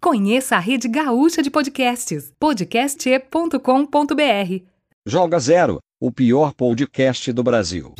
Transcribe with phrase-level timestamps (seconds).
[0.00, 4.64] Conheça a rede gaúcha de podcasts, podcast.com.br.
[5.04, 7.92] Joga Zero, o pior podcast do Brasil.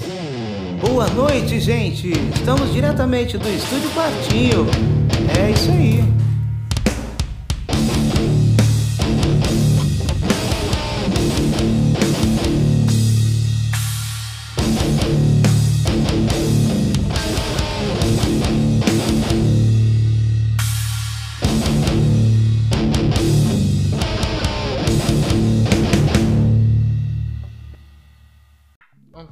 [0.81, 2.13] Boa noite, gente!
[2.35, 4.67] Estamos diretamente do Estúdio Quartinho.
[5.39, 6.20] É isso aí.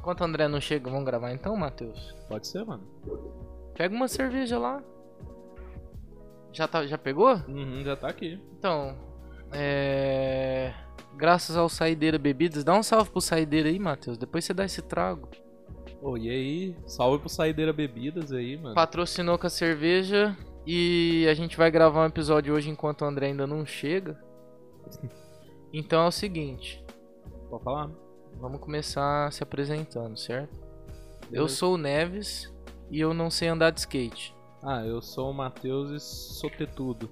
[0.09, 2.15] Enquanto o André não chega, vamos gravar então, Matheus?
[2.27, 2.81] Pode ser, mano.
[3.75, 4.81] Pega uma cerveja lá.
[6.51, 7.35] Já, tá, já pegou?
[7.47, 8.41] Uhum, já tá aqui.
[8.57, 8.97] Então,
[9.51, 10.73] é...
[11.15, 14.17] Graças ao Saideira Bebidas, dá um salve pro Saideira aí, Matheus.
[14.17, 15.29] Depois você dá esse trago.
[16.01, 16.75] Ô, e aí?
[16.87, 18.73] Salve pro Saideira Bebidas aí, mano.
[18.73, 20.35] Patrocinou com a cerveja
[20.65, 24.19] e a gente vai gravar um episódio hoje enquanto o André ainda não chega.
[25.71, 26.83] Então é o seguinte,
[27.47, 27.91] Pode falar?
[28.39, 30.57] Vamos começar se apresentando, certo?
[31.31, 32.51] Eu sou o Neves
[32.89, 34.33] e eu não sei andar de skate.
[34.63, 37.09] Ah, eu sou o Matheus e sou ter tudo.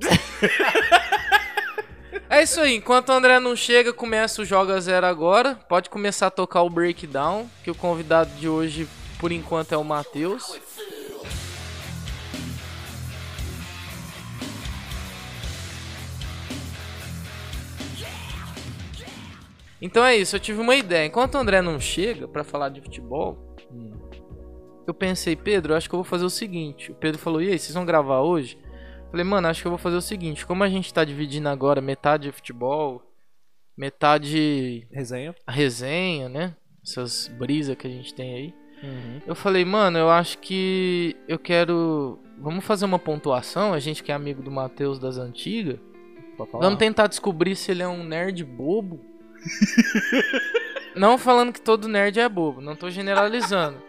[2.30, 5.54] É isso aí, enquanto o André não chega, começa o Joga Zero agora.
[5.66, 8.86] Pode começar a tocar o breakdown, que o convidado de hoje,
[9.18, 10.60] por enquanto, é o Matheus.
[19.80, 21.06] Então é isso, eu tive uma ideia.
[21.06, 23.38] Enquanto o André não chega pra falar de futebol,
[23.70, 23.92] Hum.
[24.86, 26.90] eu pensei, Pedro, eu acho que eu vou fazer o seguinte.
[26.90, 28.58] O Pedro falou, e aí, vocês vão gravar hoje?
[29.10, 30.44] Falei, mano, acho que eu vou fazer o seguinte.
[30.46, 33.02] Como a gente tá dividindo agora metade futebol,
[33.76, 35.34] metade Resenha?
[35.46, 36.54] a resenha, né?
[36.84, 38.54] Essas brisas que a gente tem aí.
[38.82, 39.20] Uhum.
[39.26, 42.18] Eu falei, mano, eu acho que eu quero.
[42.38, 43.72] Vamos fazer uma pontuação.
[43.72, 45.78] A gente que é amigo do Matheus das antigas.
[46.52, 49.00] Vamos tentar descobrir se ele é um nerd bobo.
[50.94, 53.88] Não falando que todo nerd é bobo, não tô generalizando.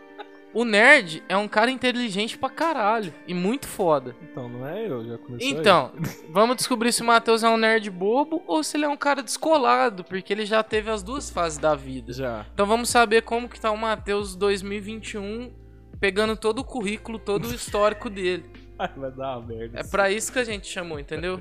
[0.51, 4.15] O nerd é um cara inteligente pra caralho e muito foda.
[4.21, 5.37] Então, não é eu, já aí.
[5.41, 5.91] Então,
[6.29, 9.21] vamos descobrir se o Matheus é um nerd bobo ou se ele é um cara
[9.21, 12.11] descolado, porque ele já teve as duas fases da vida.
[12.13, 12.47] Já.
[12.51, 15.51] Então vamos saber como que tá o Matheus 2021,
[15.99, 18.45] pegando todo o currículo, todo o histórico dele.
[18.79, 19.79] Ai, vai dar uma merda.
[19.79, 21.39] É pra isso que a gente chamou, entendeu?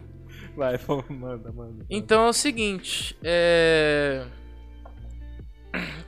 [0.58, 1.86] Vai, pô, manda, manda.
[1.88, 4.26] Então é o seguinte, é...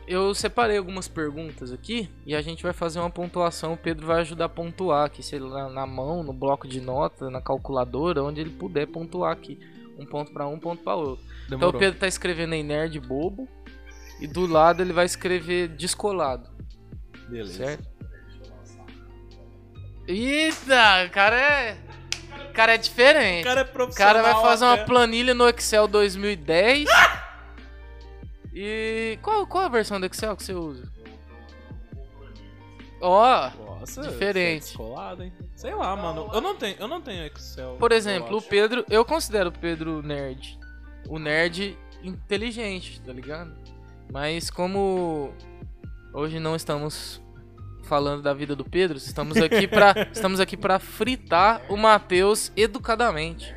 [0.09, 3.75] Eu separei algumas perguntas aqui e a gente vai fazer uma pontuação.
[3.75, 7.31] O Pedro vai ajudar a pontuar aqui, sei lá, na mão, no bloco de nota,
[7.31, 9.56] na calculadora, onde ele puder pontuar aqui.
[9.97, 11.25] Um ponto pra um, um ponto pra outro.
[11.47, 11.77] Então Demorou.
[11.77, 13.49] o Pedro tá escrevendo aí nerd bobo
[14.21, 16.50] e do lado ele vai escrever descolado,
[17.28, 17.53] Beleza.
[17.53, 17.88] certo?
[20.09, 21.89] Eita, o cara é.
[22.50, 23.43] O cara é diferente.
[23.43, 24.15] O cara é O profissional.
[24.15, 26.88] cara vai fazer uma planilha no Excel 2010.
[28.53, 30.91] E qual, qual a versão do Excel que você usa?
[33.00, 34.56] Ó, Nossa, Diferente.
[34.56, 35.33] é descolado, hein?
[35.56, 36.28] Sei lá, mano.
[36.34, 37.77] Eu não tenho, eu não tenho Excel.
[37.78, 38.43] por exemplo, o.
[38.43, 40.59] Pedro, eu considero o Pedro nerd.
[41.09, 43.55] O nerd inteligente, tá ligado?
[44.12, 45.32] Mas como
[46.12, 47.22] hoje não estamos
[47.82, 53.54] falando da vida do Pedro, estamos aqui pra, estamos aqui para fritar o Matheus educadamente.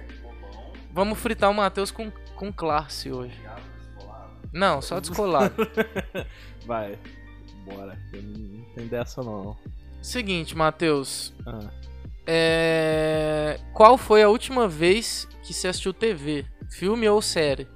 [0.92, 3.40] Vamos fritar o Matheus com, com classe hoje.
[4.54, 5.56] Não, só descolado.
[6.66, 6.98] Vai.
[7.66, 7.98] Bora.
[8.14, 9.58] Eu não tenho dessa, não.
[10.02, 11.34] Seguinte, Matheus.
[11.46, 11.72] Ah.
[12.28, 13.60] É...
[13.74, 16.46] Qual foi a última vez que você assistiu TV?
[16.70, 17.68] Filme ou série?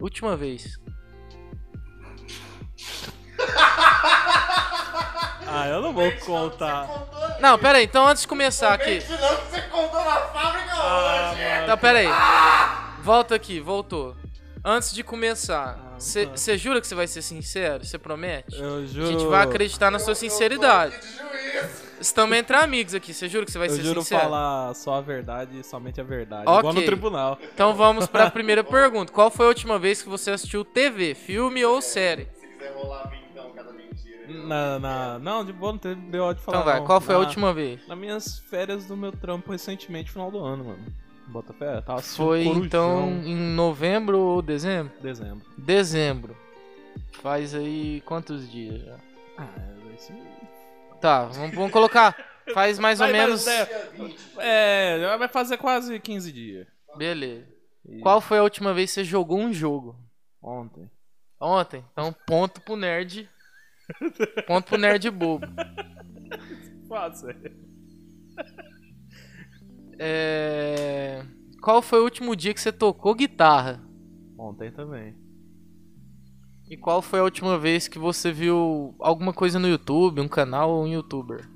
[0.00, 0.78] Última vez.
[5.50, 6.88] Ah, eu não vou contar.
[7.40, 7.84] Não, pera aí.
[7.84, 9.02] Então antes de começar aqui.
[10.80, 11.64] Ah, mano.
[11.64, 12.08] Então, pera aí.
[13.02, 14.14] Volta aqui, voltou.
[14.64, 17.84] Antes de começar, Ah, você jura que você vai ser sincero?
[17.84, 18.58] Você promete?
[18.60, 19.06] Eu A juro.
[19.06, 20.94] gente vai acreditar na sua sinceridade.
[22.00, 23.12] Estamos entre amigos aqui.
[23.14, 24.20] Você jura que você vai Eu ser juro sincero?
[24.22, 26.42] falar só a verdade e somente a verdade.
[26.46, 26.58] Ok.
[26.58, 27.38] Igual no tribunal.
[27.54, 29.12] Então vamos para a primeira pergunta.
[29.12, 32.28] Qual foi a última vez que você assistiu TV, filme ou série?
[34.32, 36.32] Na, na, não, de boa, não teve B.O.
[36.34, 36.58] de falar.
[36.58, 36.86] Então vai, não.
[36.86, 37.86] qual foi a Na- última vez?
[37.86, 40.84] Nas minhas férias do meu trampo recentemente, final do ano, mano.
[41.26, 44.92] Bota fé, tava assistindo Foi Corujão, então em novembro ou dezembro?
[45.00, 45.44] Dezembro.
[45.58, 46.36] Dezembro.
[47.20, 48.96] Faz aí quantos dias já?
[49.36, 49.48] Ah,
[50.10, 50.98] aí.
[51.00, 52.16] Tá, vamos, vamos colocar.
[52.54, 53.44] Faz mais ou Vai, menos.
[53.44, 53.68] mas
[54.38, 56.66] É, é, vai fazer quase 15 dias.
[56.96, 57.46] Beleza.
[57.86, 59.96] E Qual foi a última vez que você jogou um jogo?
[60.42, 60.90] Ontem.
[61.40, 61.84] Ontem.
[61.92, 63.28] Então, ponto pro nerd.
[64.46, 65.46] Ponto pro nerd bobo.
[66.88, 67.34] Fácil.
[69.98, 71.24] É...
[71.60, 73.82] qual foi o último dia que você tocou guitarra?
[74.38, 75.16] Ontem também.
[76.70, 80.70] E qual foi a última vez que você viu alguma coisa no YouTube, um canal
[80.70, 81.48] ou um youtuber?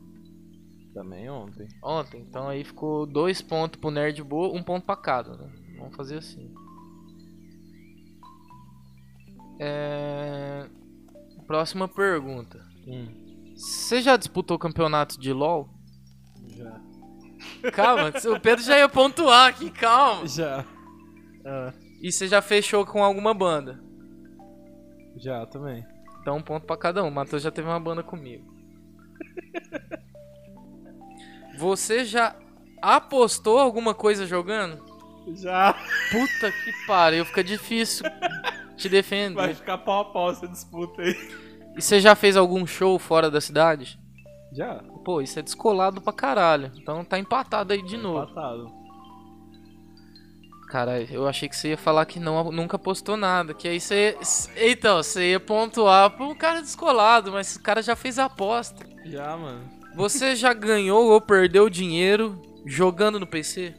[0.95, 1.69] Também ontem.
[1.83, 5.51] Ontem, então aí ficou dois pontos pro Nerd Boa, um ponto pra cada, né?
[5.79, 6.53] Vamos fazer assim.
[9.59, 10.67] É...
[11.53, 12.65] Próxima pergunta.
[12.89, 15.69] Hum, Você já disputou campeonato de LoL?
[16.49, 16.81] já.
[17.73, 20.27] Calma, o Pedro já ia pontuar aqui, calma.
[20.27, 20.65] Já.
[21.45, 23.79] Ah, E você já fechou com alguma banda?
[25.19, 25.85] já também.
[26.23, 27.09] Então um ponto pra cada um.
[27.09, 28.51] O Matheus já teve uma banda comigo.
[31.59, 32.35] Você já
[32.81, 34.83] apostou alguma coisa jogando?
[35.35, 35.75] Já.
[36.11, 38.07] Puta que pariu, fica difícil
[38.83, 39.35] te defender.
[39.35, 41.17] Vai ficar pau a pau essa disputa aí.
[41.77, 43.99] E você já fez algum show fora da cidade?
[44.53, 44.83] Já.
[45.05, 46.71] Pô, isso é descolado pra caralho.
[46.77, 48.25] Então tá empatado aí de novo.
[48.25, 48.83] Empatado.
[50.69, 53.53] Cara, eu achei que você ia falar que não, nunca postou nada.
[53.53, 54.17] Que aí você.
[54.57, 58.87] Então, você ia pontuar pra um cara descolado, mas o cara já fez a aposta.
[59.05, 59.69] Já, mano.
[59.95, 63.75] Você já ganhou ou perdeu dinheiro jogando no PC?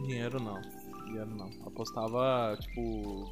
[0.00, 0.60] Dinheiro não.
[1.04, 1.49] Dinheiro não.
[1.80, 3.30] Apostava, tipo.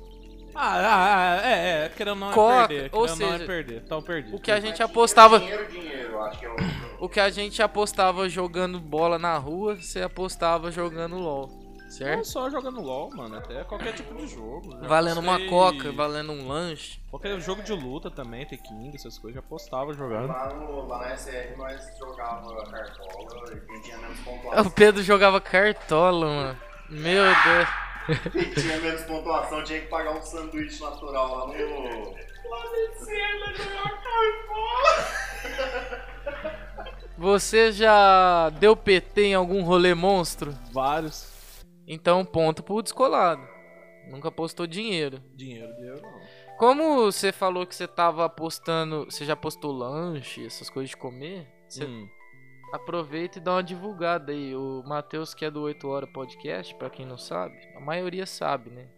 [0.54, 1.88] Ah, ah, ah, é, é.
[1.90, 2.90] Querendo não Coca, é perder.
[2.92, 3.82] ou Querendo não é seja, perder.
[3.84, 4.34] Então perdi.
[4.34, 5.38] O que a gente apostava.
[5.38, 6.56] Dinheiro, dinheiro, eu acho que é o.
[7.00, 11.46] O que a gente apostava jogando bola na rua, você apostava jogando LOL.
[11.46, 12.24] Não Certo?
[12.24, 13.36] só jogando LOL, mano.
[13.36, 14.72] Até qualquer tipo de jogo.
[14.72, 16.98] Já Valendo uma coca, valendo um lanche.
[17.08, 20.26] Qualquer jogo de luta também, T-King, essas coisas, já apostava jogando.
[20.28, 24.64] Lá, no, lá na SR nós jogava cartola e quem tinha menos pontuação.
[24.64, 26.58] O Pedro jogava cartola, mano.
[26.90, 27.68] Meu Deus.
[28.32, 32.14] Quem tinha menos pontuação tinha que pagar um sanduíche natural lá no.
[37.18, 40.56] Você já deu PT em algum rolê monstro?
[40.72, 41.64] Vários.
[41.86, 43.42] Então, ponto pro descolado.
[44.08, 45.20] Nunca apostou dinheiro.
[45.34, 46.20] Dinheiro, dinheiro não.
[46.56, 49.04] Como você falou que você tava apostando.
[49.04, 51.46] Você já postou lanche, essas coisas de comer?
[51.68, 52.08] Você Hum.
[52.72, 54.54] Aproveita e dá uma divulgada aí.
[54.54, 58.70] O Matheus, que é do 8 Hora Podcast, pra quem não sabe, a maioria sabe,
[58.70, 58.88] né?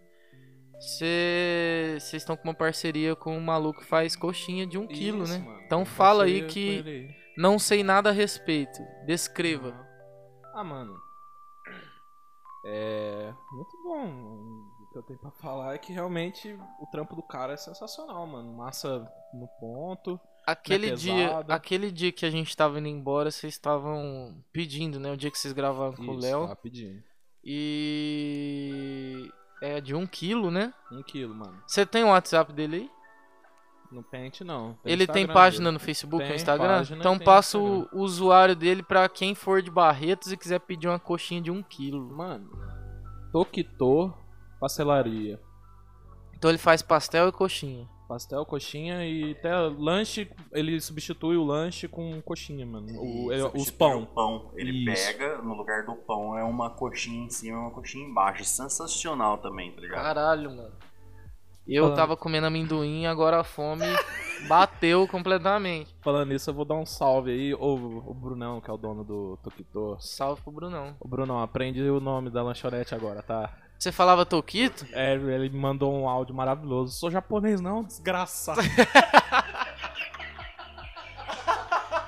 [0.79, 5.33] Vocês estão com uma parceria com um maluco que faz coxinha de um quilo, Isso,
[5.33, 5.39] né?
[5.45, 5.61] mano.
[5.67, 7.15] Então fala aí que aí.
[7.37, 8.81] não sei nada a respeito.
[9.05, 9.75] Descreva.
[10.55, 10.97] Ah, mano.
[12.65, 13.33] É.
[13.53, 14.07] Muito bom.
[14.07, 18.27] O que eu tenho pra falar é que realmente o trampo do cara é sensacional,
[18.27, 18.51] mano.
[18.57, 20.19] Massa no ponto.
[20.47, 24.99] Aquele Não é dia, aquele dia que a gente tava indo embora, vocês estavam pedindo,
[24.99, 25.13] né?
[25.13, 26.47] O dia que vocês gravaram com o Isso, Léo.
[26.47, 27.03] rapidinho.
[27.95, 29.31] E
[29.63, 30.73] é de um quilo, né?
[30.91, 31.63] Um quilo, mano.
[31.67, 32.91] Você tem o WhatsApp dele aí?
[33.93, 34.79] No Paint, não.
[34.85, 35.73] Ele tem Instagram página dele.
[35.75, 36.69] no Facebook, Tem no Instagram?
[36.69, 37.89] página, então tem passa Instagram.
[37.93, 41.61] o usuário dele pra quem for de Barretos e quiser pedir uma coxinha de um
[41.63, 42.09] quilo.
[42.17, 42.49] Mano.
[43.33, 44.13] Toquitô,
[44.61, 45.41] pastelaria.
[46.37, 47.89] Então ele faz pastel e coxinha.
[48.11, 52.89] Pastel, coxinha e até lanche, ele substitui o lanche com coxinha, mano.
[53.01, 54.03] O, ele- os Substitui pão.
[54.03, 54.51] o pão.
[54.57, 55.07] Ele Isso.
[55.13, 58.45] pega, no lugar do pão é uma coxinha em cima e uma coxinha embaixo.
[58.45, 60.03] Sensacional também, tá ligado?
[60.03, 60.73] Caralho, mano.
[61.69, 61.97] Eu Falando.
[61.99, 63.85] tava comendo amendoim, agora a fome
[64.49, 65.95] bateu completamente.
[66.03, 67.55] Falando nisso, eu vou dar um salve aí.
[67.55, 69.97] O, o Brunão, que é o dono do Toquitô.
[70.01, 70.97] Salve pro Brunão.
[70.99, 73.57] Ô Brunão, aprende o nome da lanchonete agora, tá?
[73.81, 74.87] Você falava Toquito?
[74.93, 76.93] É, ele me mandou um áudio maravilhoso.
[76.99, 78.61] Sou japonês não, desgraçado.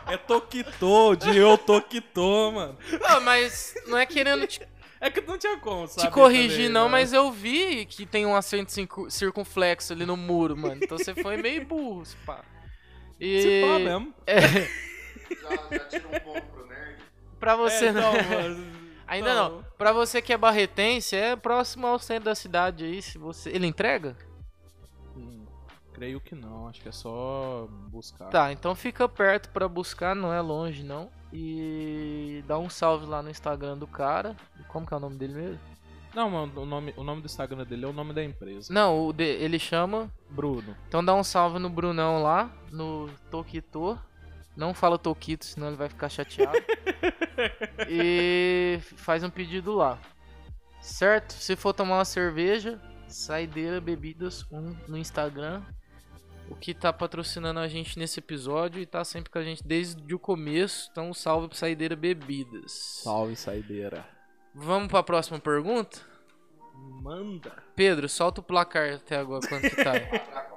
[0.07, 2.77] é Tokito, de eu Tokito, mano.
[3.01, 4.61] Não, mas não é querendo te,
[5.01, 6.07] É que não tinha como, sabe?
[6.07, 6.91] te corrigir, também, não, né?
[6.93, 10.79] mas eu vi que tem um acento circu- circunflexo ali no muro, mano.
[10.83, 12.45] Então você foi meio burro, se pá.
[13.19, 14.15] E Se pá mesmo.
[14.27, 16.99] É, Já, já tira um ponto pro nerd.
[17.41, 18.15] pra você É, não.
[18.15, 19.65] então, mano, Ainda então, não.
[19.77, 23.51] Pra você que é barretense, é próximo ao centro da cidade aí, se você.
[23.51, 24.17] Ele entrega?
[25.17, 25.45] hum,
[25.93, 28.27] creio que não, acho que é só buscar.
[28.29, 31.11] Tá, então fica perto pra buscar, não é longe não.
[31.33, 34.37] E dá um salve lá no Instagram do cara.
[34.69, 35.61] Como que é o nome dele mesmo?
[36.15, 38.71] Não, mano, o nome, o nome do Instagram dele é o nome da empresa.
[38.73, 40.11] Não, o de- ele chama.
[40.29, 40.77] Bruno.
[40.87, 43.99] Então dá um salve no Brunão lá, no Toquito.
[44.57, 46.59] Não fala Toquito, senão ele vai ficar chateado.
[47.89, 49.99] e faz um pedido lá.
[50.81, 51.33] Certo?
[51.33, 55.63] Se for tomar uma cerveja, Saideira Bebidas 1 no Instagram.
[56.51, 60.15] O que tá patrocinando a gente nesse episódio e tá sempre com a gente desde
[60.15, 60.89] o começo.
[60.91, 63.01] Então salve pro Saideira Bebidas.
[63.05, 64.07] Salve, saideira.
[64.55, 66.01] Vamos pra próxima pergunta?
[66.75, 67.63] Manda.
[67.75, 69.93] Pedro, solta o placar até agora quanto que tá.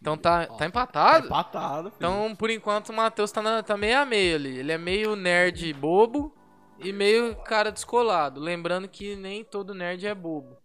[0.00, 1.26] Então tá, tá empatado?
[1.26, 1.96] Empatado, filho.
[1.96, 4.58] Então, por enquanto, o Matheus tá, na, tá meio a meio ali.
[4.58, 6.34] Ele é meio nerd bobo
[6.78, 8.40] e meio cara descolado.
[8.40, 10.56] Lembrando que nem todo nerd é bobo.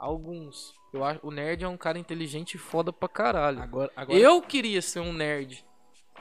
[0.00, 0.72] Alguns.
[0.92, 3.60] Eu acho, o nerd é um cara inteligente e foda pra caralho.
[3.60, 5.64] Agora, agora Eu queria ser um nerd.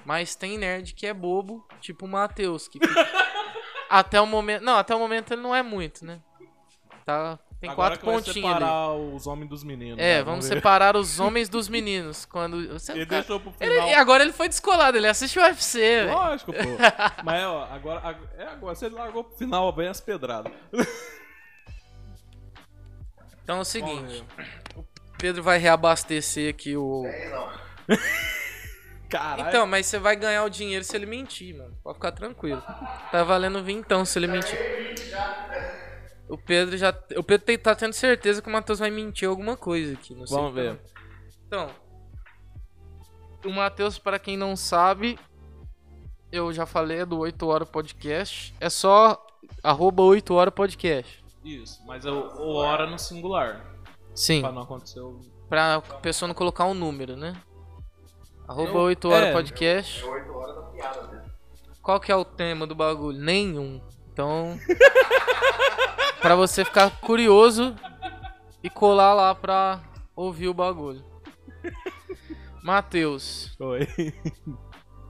[0.06, 2.80] Mas tem nerd que é bobo, tipo o Matheus, que
[3.90, 4.64] até o momento.
[4.64, 6.22] Não, até o momento ele não é muito, né?
[7.06, 7.40] Tá.
[7.60, 8.56] Tem agora quatro pontinhos ali.
[8.64, 9.98] separar os homens dos meninos.
[10.00, 10.24] É, né?
[10.24, 12.24] vamos separar os homens dos meninos.
[12.26, 12.68] Quando.
[12.74, 13.90] Você, Ele cara, deixou pro ele- final.
[13.90, 16.04] e agora ele foi descolado, ele assiste o UFC.
[16.06, 16.60] Lógico, pô.
[17.26, 18.76] Mas, ó, agora, ag- é agora.
[18.76, 20.52] Você largou pro final, vem as pedradas.
[23.44, 24.26] Então é o seguinte.
[24.76, 24.84] O
[25.18, 27.06] Pedro vai reabastecer aqui o.
[29.10, 29.48] Caralho.
[29.48, 31.74] Então, mas você vai ganhar o dinheiro se ele mentir, mano.
[31.82, 32.62] Pode ficar tranquilo.
[33.10, 34.60] Tá valendo vintão se ele mentir.
[36.30, 36.90] O Pedro já.
[37.16, 40.14] O Pedro tem- tá tendo certeza que o Matheus vai mentir alguma coisa aqui.
[40.14, 40.62] Não sei Vamos como.
[40.64, 40.80] ver.
[41.48, 41.70] Então.
[43.46, 45.18] O Matheus, para quem não sabe,
[46.32, 48.54] eu já falei é do 8 Hora Podcast.
[48.60, 49.26] É só
[49.64, 51.24] arroba 8 Hora Podcast.
[51.46, 53.66] Isso, mas o, o hora no singular.
[54.14, 54.42] Sim.
[54.42, 55.22] Pra não acontecer o.
[55.48, 57.34] Pra pessoa não colocar um número, né?
[58.46, 59.32] Arroba Eu- 8 Hora é.
[59.34, 60.04] Podcast.
[60.04, 61.24] É 8 horas da piada, né?
[61.82, 63.18] Qual que é o tema do bagulho?
[63.18, 63.82] Nenhum.
[64.12, 64.60] Então.
[66.22, 67.76] pra você ficar curioso
[68.64, 69.82] e colar lá pra
[70.16, 71.04] ouvir o bagulho.
[72.64, 73.88] Matheus, Oi.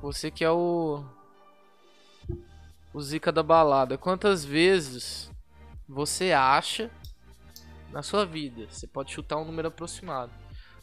[0.02, 1.04] você que é o.
[2.94, 3.98] O Zica da balada.
[3.98, 5.32] Quantas vezes
[5.88, 6.90] você acha
[7.92, 8.68] na sua vida?
[8.70, 10.32] Você pode chutar um número aproximado.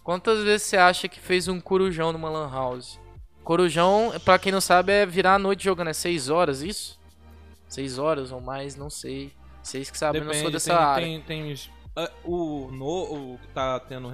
[0.03, 3.01] Quantas vezes você acha que fez um corujão numa Lan House?
[3.43, 5.89] Corujão, pra quem não sabe, é virar a noite jogando.
[5.89, 7.01] É 6 horas isso?
[7.69, 9.33] 6 horas ou mais, não sei.
[9.65, 11.07] Vocês que sabem, eu não sou dessa tem, área.
[11.07, 11.55] Tem, tem,
[11.97, 14.11] ah, o, no, o que tá tendo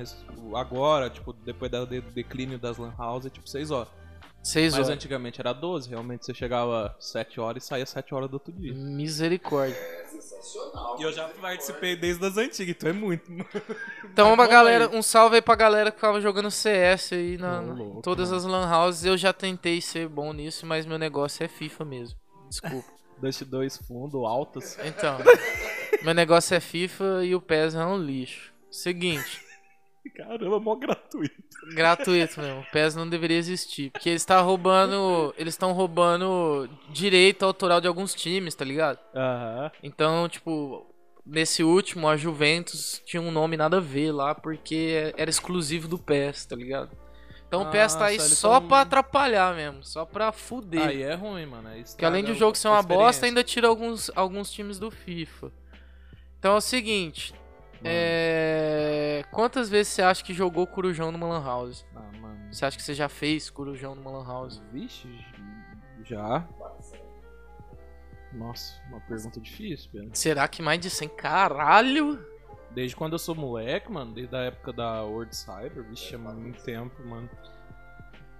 [0.55, 3.89] agora, tipo, depois do de- declínio das Lan House, é tipo 6 horas.
[4.43, 4.89] 6 Mas horas.
[4.97, 8.73] antigamente era 12, realmente você chegava 7 horas e saía 7 horas do outro dia.
[8.73, 9.77] Misericórdia.
[10.99, 13.31] E eu já participei desde as antigas, então é muito.
[14.05, 17.61] Então, uma Vamos galera, um salve aí pra galera que ficava jogando CS aí na,
[17.61, 19.05] na- louco, em todas as lan houses.
[19.05, 22.19] Eu já tentei ser bom nisso, mas meu negócio é FIFA mesmo.
[22.49, 22.89] Desculpa.
[23.21, 24.79] Dust 2 fundo, altas.
[24.85, 25.19] Então,
[26.03, 28.53] meu negócio é FIFA e o PES é um lixo.
[28.71, 29.41] Seguinte,
[30.17, 31.35] Caramba, mó gratuito.
[31.75, 32.61] gratuito mesmo.
[32.61, 37.89] O PES não deveria existir, porque eles estão roubando, eles estão roubando direito autoral de
[37.89, 38.99] alguns times, tá ligado?
[39.15, 39.71] Aham.
[39.83, 40.87] Então, tipo,
[41.25, 45.99] nesse último, a Juventus tinha um nome nada a ver lá, porque era exclusivo do
[45.99, 46.91] PES, tá ligado?
[47.51, 50.87] Então o PES tá aí só tão- pra atrapalhar mesmo, só pra fuder.
[50.87, 51.67] Aí é ruim, mano.
[51.69, 54.79] Aí Porque além de o jogo ser a uma bosta, ainda tira alguns, alguns times
[54.79, 55.51] do FIFA.
[56.39, 57.35] Então é o seguinte.
[57.83, 59.25] É...
[59.33, 61.85] Quantas vezes você acha que jogou Corujão numa Lan House?
[61.97, 62.53] Ah, mano.
[62.53, 64.63] Você acha que você já fez Corujão numa Lan House?
[64.73, 65.09] Vixe,
[66.05, 66.47] já.
[68.33, 70.11] Nossa, uma pergunta difícil, Pedro.
[70.13, 71.09] Será que mais de 100?
[71.09, 72.25] Caralho!
[72.73, 76.63] Desde quando eu sou moleque, mano, desde a época da World Cyber, vixe, é muito
[76.63, 77.29] tempo, mano.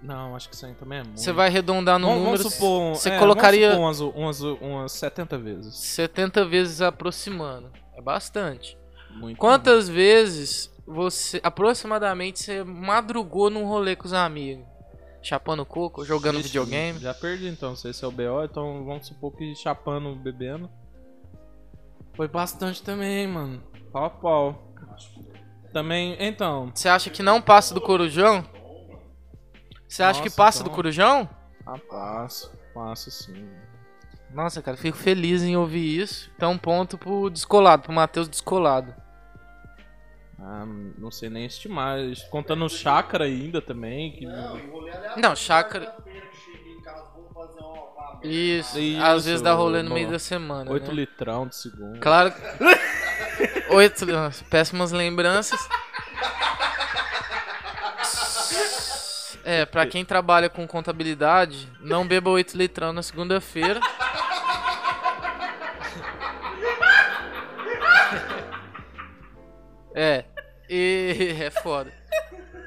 [0.01, 1.19] Não, acho que isso aí também é muito.
[1.19, 2.37] Você vai arredondar no vamos, número.
[2.39, 5.75] vamos supor, um- você é, colocaria vamos supor umas, umas, umas 70 vezes.
[5.75, 7.71] 70 vezes aproximando.
[7.95, 8.77] É bastante.
[9.11, 9.37] Muito.
[9.37, 14.65] Quantas vezes você, aproximadamente, você madrugou num rolê com os amigos?
[15.21, 16.97] Chapando coco, jogando Vixe, videogame?
[16.99, 20.67] Já perdi então, se esse é o BO, então vamos supor que chapando, bebendo.
[22.13, 23.61] Foi bastante também, mano.
[23.91, 24.73] Pau a pau.
[25.73, 26.71] Também, então.
[26.73, 28.45] Você acha que não passa do Corujão?
[29.87, 31.29] Você acha que passa então- do Corujão?
[31.65, 32.51] Ah, passo.
[32.73, 33.47] Passo sim.
[34.33, 36.31] Nossa, cara, fico feliz em ouvir isso.
[36.35, 38.93] Então, ponto pro descolado, pro Matheus descolado.
[40.39, 40.65] Ah,
[40.97, 41.97] não sei nem estimar.
[42.29, 44.13] Contando o chácara ainda também.
[44.13, 44.25] Que...
[45.17, 45.93] Não, chácara.
[48.23, 50.71] Isso, Isso, às vezes dá rolê no no- meio da semana.
[50.71, 50.93] 8 né?
[50.93, 51.99] litrão de segundo.
[51.99, 52.31] Claro.
[53.71, 54.05] Oito.
[54.49, 55.59] Péssimas lembranças.
[59.43, 63.79] É, pra quem trabalha com contabilidade, não beba 8 litrão na segunda-feira.
[69.93, 70.25] É,
[70.69, 71.91] e é foda.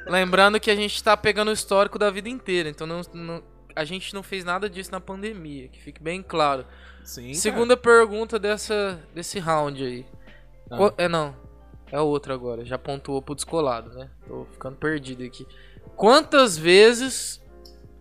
[0.07, 3.43] Lembrando que a gente tá pegando o histórico da vida inteira, então não, não-
[3.75, 6.67] a gente não fez nada disso na pandemia, que fique bem claro.
[7.03, 7.23] Sim.
[7.29, 7.35] cara.
[7.35, 10.07] Segunda pergunta dessa, desse round aí.
[10.75, 10.79] Ah.
[10.79, 11.35] Qu- É não.
[11.91, 12.65] É outra agora.
[12.65, 14.09] Já pontuou pro descolado, né?
[14.27, 15.47] Tô ficando perdido aqui.
[15.97, 17.41] Quantas vezes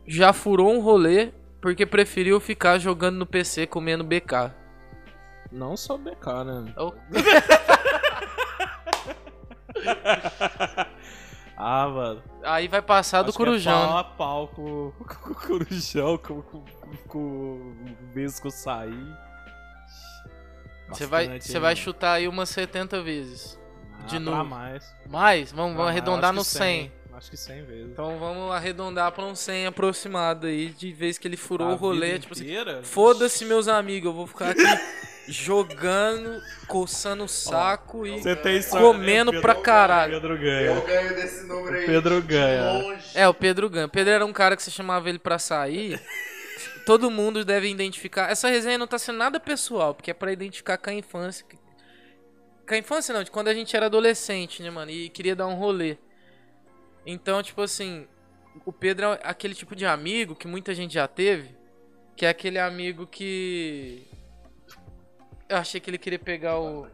[0.07, 4.51] já furou um rolê porque preferiu ficar jogando no PC comendo BK?
[5.51, 6.73] Não só BK, né?
[6.77, 6.91] Oh,
[11.57, 12.23] ah, mano.
[12.43, 13.73] Aí vai passar do Acho que É Corujão.
[13.87, 13.99] pau né?
[13.99, 16.63] a pau com, com o Corujão, com, com,
[17.07, 17.75] com o
[18.15, 19.13] mês que eu saí.
[20.89, 23.59] Você vai, você vai chutar aí umas 70 vezes.
[23.99, 24.45] Ah, de pra novo.
[24.45, 24.83] mais.
[25.07, 25.51] Mais?
[25.51, 26.91] Vamos, vamos Ah, arredondar eu no acho que 100.
[27.15, 27.91] Acho que 100 vezes.
[27.91, 31.75] Então vamos arredondar pra um 100 aproximado aí, de vez que ele furou A o
[31.75, 32.19] rolê.
[32.19, 32.47] Tipo assim,
[32.83, 34.61] foda-se meus amigos, eu vou ficar aqui
[35.27, 38.19] jogando, coçando o saco e...
[38.21, 38.83] Você tem sorte.
[38.85, 40.13] Comendo Pedro- pra caralho.
[40.13, 40.79] Pedro ganha.
[40.81, 42.71] ganho desse número aí, Pedro de ganha.
[42.73, 43.03] longe.
[43.15, 43.87] É, o Pedro Gan.
[43.87, 46.01] Pedro era um cara que você chamava ele pra sair.
[46.85, 48.29] Todo mundo deve identificar.
[48.29, 51.45] Essa resenha não tá sendo nada pessoal, porque é pra identificar com a infância.
[52.67, 54.91] Com a infância não, de quando a gente era adolescente, né, mano?
[54.91, 55.97] E queria dar um rolê.
[57.05, 58.07] Então, tipo assim,
[58.65, 61.55] o Pedro é aquele tipo de amigo que muita gente já teve.
[62.15, 64.05] Que é aquele amigo que.
[65.49, 66.87] Eu achei que ele queria pegar o,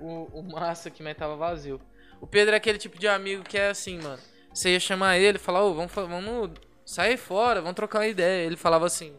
[0.00, 1.80] o, o massa aqui, mas tava vazio.
[2.20, 4.22] O Pedro é aquele tipo de amigo que é assim, mano.
[4.52, 6.50] Você ia chamar ele falar, ô, vamos, fa- vamos
[6.84, 8.46] sair fora, vamos trocar uma ideia.
[8.46, 9.14] Ele falava assim,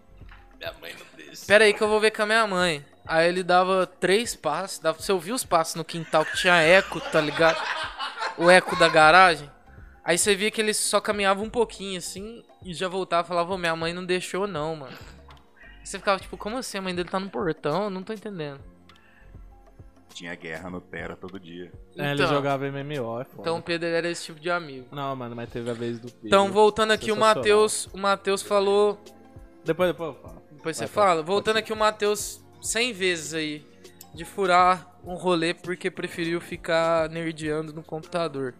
[0.62, 1.32] Minha mãe não deixa.
[1.34, 2.86] espera aí que eu vou ver com a minha mãe.
[3.06, 6.62] Aí ele dava três passos, dava pra você ouvir os passos no quintal que tinha
[6.62, 7.60] eco, tá ligado?
[8.38, 9.50] O eco da garagem.
[10.04, 13.54] Aí você via que ele só caminhava um pouquinho assim e já voltava e falava,
[13.54, 14.96] ô, minha mãe não deixou não, mano.
[15.84, 16.78] Você ficava tipo, como assim?
[16.78, 17.86] A mãe dele tá no portão?
[17.86, 18.60] Eu não tô entendendo.
[20.14, 21.72] Tinha guerra no Terra todo dia.
[21.98, 22.28] É, ele Então.
[22.28, 23.42] jogava MMO, é foda.
[23.42, 24.88] Então o Pedro era esse tipo de amigo.
[24.92, 26.28] Não, mano, mas teve a vez do Pedro.
[26.28, 27.36] Então, voltando aqui, o Sensacional.
[27.36, 29.02] Matheus, o Matheus falou
[29.64, 30.41] Depois, depois eu falo.
[30.62, 31.24] Depois você fala.
[31.24, 33.66] Voltando aqui, o Matheus 100 vezes aí
[34.14, 38.54] de furar um rolê porque preferiu ficar nerdeando no computador.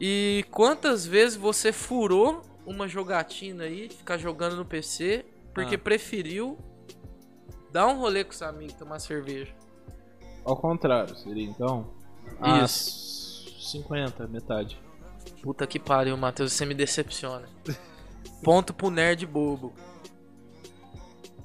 [0.00, 5.78] E quantas vezes você furou uma jogatina aí, ficar jogando no PC, porque Ah.
[5.78, 6.56] preferiu
[7.72, 9.52] dar um rolê com os amigos, tomar cerveja?
[10.44, 11.90] Ao contrário, seria então?
[12.62, 13.50] Isso.
[13.50, 13.70] Isso.
[13.72, 14.80] 50, metade.
[15.42, 17.48] Puta que pariu, Matheus, você me decepciona.
[18.44, 19.72] Ponto pro nerd bobo.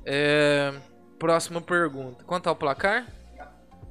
[0.06, 0.74] É...
[1.18, 2.24] Próxima pergunta.
[2.26, 3.08] Quanto tá o placar?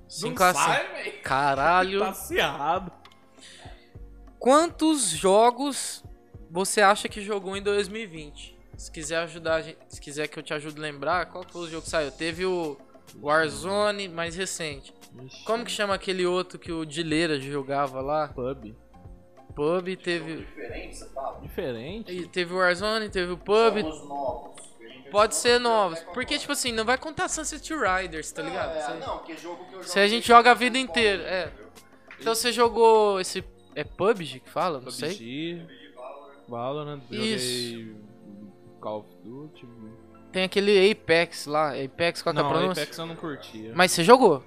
[0.09, 0.68] 5 a 5.
[0.94, 1.23] velho.
[1.23, 1.99] Caralho.
[2.04, 2.92] Tá acirrado.
[4.38, 6.05] Quantos jogos
[6.50, 8.55] você acha que jogou em 2020?
[8.77, 11.66] Se quiser ajudar, gente- se quiser que eu te ajude a lembrar, qual foi o
[11.70, 12.11] jogo que saiu?
[12.11, 12.77] Teve o
[13.22, 14.92] Warzone mais recente.
[15.24, 18.29] Ixi, Como que chama aquele outro que o Dileira jogava lá?
[18.29, 18.74] Pub.
[19.55, 20.46] Pub, teve
[21.42, 22.12] Diferente?
[22.12, 23.77] e teve o Warzone, teve o Pub.
[25.10, 26.00] Pode ser novos.
[26.12, 28.80] Porque, tipo assim, não vai contar Sunset Riders, tá ligado?
[28.80, 31.52] Se- não, porque jogo que eu Se a gente joga a vida inteira, é.
[32.20, 33.44] Então você jogou esse.
[33.74, 34.80] É PUBG que fala?
[34.80, 35.10] Não sei.
[35.10, 35.66] PUBG,
[36.48, 37.70] Valorant, Isso.
[37.78, 37.96] joguei
[38.80, 39.68] Call of Duty.
[40.32, 41.72] Tem aquele Apex lá.
[41.72, 42.82] Apex, qual que é a Não, pronúncia?
[42.82, 43.72] Apex eu não curtia.
[43.74, 44.42] Mas você jogou?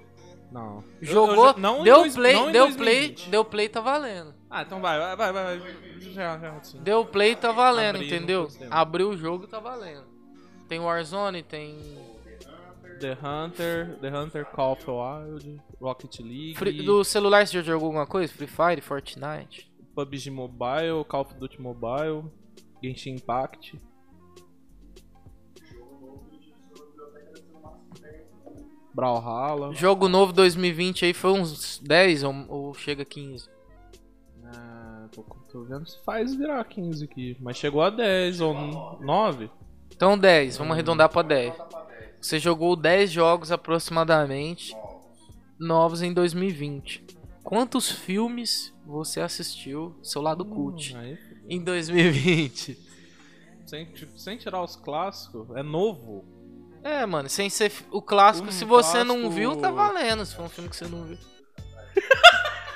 [0.52, 0.82] Não.
[1.00, 1.46] Eu- Jogou?
[1.48, 3.16] eu já- não deu dois- play, não deu 2020.
[3.22, 4.34] play, deu play tá valendo.
[4.50, 5.58] Ah, então vai, vai, vai, vai.
[5.58, 5.74] vai.
[6.00, 6.78] Já, já, assim.
[6.80, 8.48] Deu play tá valendo, Abri, entendeu?
[8.70, 10.06] Abriu o jogo tá valendo.
[10.68, 11.78] Tem Warzone, tem
[13.00, 17.86] The Hunter, The Hunter, Call of Wild, Rocket League, Free- do celular você já jogou
[17.86, 18.32] alguma coisa?
[18.32, 19.70] Free Fire, Fortnite?
[19.94, 22.24] PUBG Mobile, Call of Duty Mobile,
[22.82, 23.80] Genshin Impact.
[28.94, 29.72] Brawlhalla.
[29.74, 33.48] Jogo novo 2020 aí foi uns 10 ou, ou chega a 15?
[34.44, 37.36] Ah, tô, tô vendo se faz virar 15 aqui.
[37.40, 38.54] Mas chegou a 10 ou
[39.00, 39.50] 9.
[39.98, 41.52] Então 10, vamos arredondar pra 10.
[42.20, 44.72] Você jogou 10 jogos aproximadamente
[45.58, 47.04] novos em 2020.
[47.42, 52.78] Quantos filmes você assistiu, seu lado cult, Aí, em 2020?
[53.66, 56.24] sem, sem tirar os clássicos, é novo.
[56.84, 60.24] É, mano, sem ser o clássico, Um se você não clássico- viu, tá valendo.
[60.24, 61.18] Se for um filme que você não viu.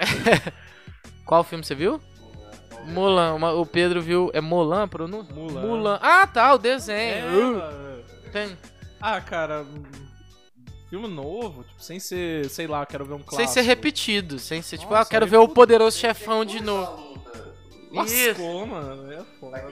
[1.25, 2.01] Qual filme você viu?
[2.87, 3.35] Mulan.
[3.35, 4.31] Uma- O Pedro viu.
[4.35, 5.35] É Mulan a pronúncia?
[5.35, 5.61] Mulan.
[5.63, 5.99] Mulan.
[6.03, 7.27] Ah, tá, o É, desenho.
[7.29, 8.03] Uh, mano.
[8.33, 8.57] tem.
[9.01, 9.65] Ah, cara,
[10.89, 13.37] filme novo, tipo, sem ser, sei lá, quero ver um clássico.
[13.37, 14.39] Sem ser repetido.
[14.39, 17.13] Sem ser tipo, Nossa, ah, quero aí ver o poderoso chefão de novo.
[17.91, 19.63] Lascou, mano, é foda.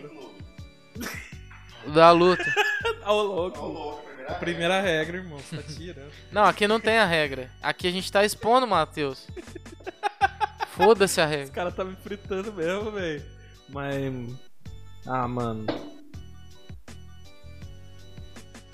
[1.95, 2.45] Da luta.
[3.03, 4.01] Tá ô louco.
[4.29, 6.11] A primeira regra, irmão, você tá tirando.
[6.31, 7.51] Não, aqui não tem a regra.
[7.63, 9.27] Aqui a gente tá expondo, Matheus.
[10.77, 11.53] Foda-se a Esse regra.
[11.53, 13.23] cara tá me fritando mesmo, velho.
[13.69, 14.35] Mas.
[15.07, 15.67] Ah, mano.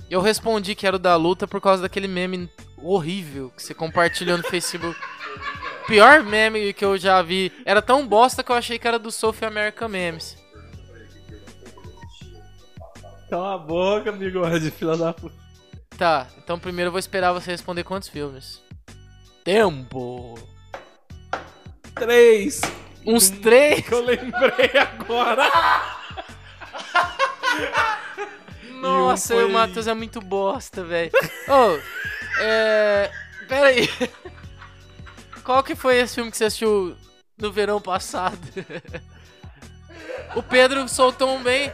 [0.08, 4.38] Eu respondi que era o da luta por causa daquele meme horrível que você compartilhou
[4.38, 4.98] no Facebook.
[5.86, 7.52] Pior meme que eu já vi.
[7.64, 10.36] Era tão bosta que eu achei que era do Sophie American Memes.
[13.28, 15.34] Cala a boca, bigode, fila da puta.
[15.98, 18.60] Tá, então primeiro eu vou esperar você responder quantos filmes.
[19.42, 20.38] Tempo.
[21.96, 22.60] Três!
[23.04, 23.84] Uns três?
[23.86, 25.50] Que eu lembrei agora!
[28.80, 31.10] Nossa, foi- o Matheus é muito bosta, velho.
[31.48, 31.78] Ô,
[32.40, 33.10] é.
[33.48, 33.88] Pera aí.
[35.44, 36.96] Qual que foi esse filme que você assistiu
[37.38, 38.38] no verão passado?
[40.34, 41.72] o Pedro soltou um bem.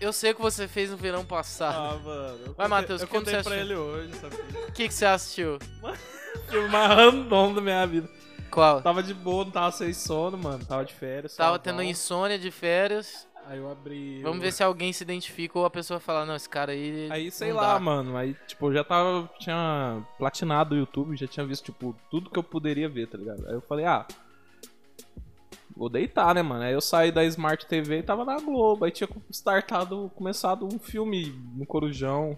[0.00, 1.76] Eu sei o que você fez no verão passado.
[1.76, 2.38] Ah, mano.
[2.46, 3.64] eu Vai, contei- Matheus, Eu como contei você pra achou?
[3.64, 4.36] ele hoje, sabe?
[4.68, 5.58] O que, que você assistiu?
[6.50, 8.08] Filme mais random da minha vida.
[8.50, 8.80] Qual?
[8.82, 10.64] Tava de boa, não tava sem sono, mano.
[10.64, 11.36] Tava de férias.
[11.36, 13.26] Tava tendo insônia de férias.
[13.48, 14.20] Aí eu abri.
[14.22, 17.08] Vamos ver se alguém se identifica ou a pessoa fala, não, esse cara aí.
[17.12, 17.80] Aí, sei não lá, dá.
[17.80, 18.16] mano.
[18.16, 19.30] Aí, tipo, eu já tava.
[19.38, 23.46] Tinha platinado o YouTube, já tinha visto, tipo, tudo que eu poderia ver, tá ligado?
[23.46, 24.04] Aí eu falei, ah.
[25.76, 26.62] Vou deitar, né, mano?
[26.64, 28.84] Aí eu saí da Smart TV e tava na Globo.
[28.84, 32.36] Aí tinha startado, começado um filme no Corujão.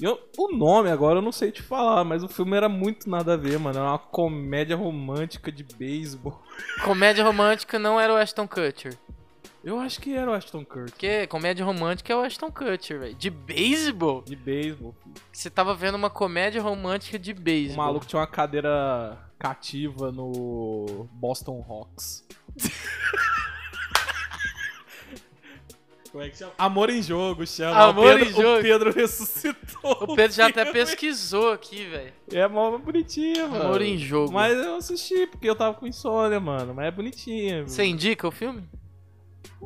[0.00, 3.34] Eu- o nome agora eu não sei te falar, mas o filme era muito nada
[3.34, 3.78] a ver, mano.
[3.78, 6.40] Era uma comédia romântica de beisebol.
[6.84, 8.96] Comédia romântica não era o Ashton Kutcher.
[9.62, 10.90] Eu acho que era o Ashton Kutcher.
[10.90, 13.14] Porque comédia romântica é o Ashton Kutcher, velho.
[13.14, 14.20] De beisebol?
[14.22, 14.94] De beisebol.
[15.32, 17.84] Você tava vendo uma comédia romântica de O beisebol.
[17.84, 22.26] maluco tinha uma cadeira cativa no Boston Hawks.
[26.14, 26.52] Como é que chama?
[26.56, 27.76] Amor em Jogo chama.
[27.76, 28.58] Amor o Pedro, em Jogo.
[28.58, 29.92] O Pedro ressuscitou.
[30.02, 32.12] O Pedro já até pesquisou aqui, velho.
[32.32, 33.64] É mó bonitinha, mano.
[33.64, 34.32] Amor em jogo.
[34.32, 36.72] Mas eu assisti porque eu tava com insônia, mano.
[36.72, 37.64] Mas é bonitinha.
[37.64, 38.62] Você indica o filme?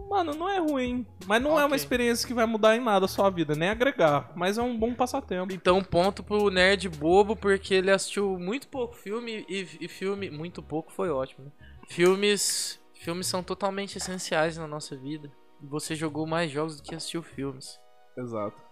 [0.09, 1.05] Mano, não é ruim.
[1.27, 4.33] Mas não é uma experiência que vai mudar em nada a sua vida, nem agregar.
[4.35, 5.53] Mas é um bom passatempo.
[5.53, 10.31] Então, ponto pro nerd bobo, porque ele assistiu muito pouco filme e, e filme.
[10.31, 11.45] Muito pouco foi ótimo.
[11.45, 11.51] né?
[11.91, 12.81] Filmes.
[12.95, 15.31] Filmes são totalmente essenciais na nossa vida.
[15.63, 17.79] Você jogou mais jogos do que assistiu filmes.
[18.17, 18.63] Exato.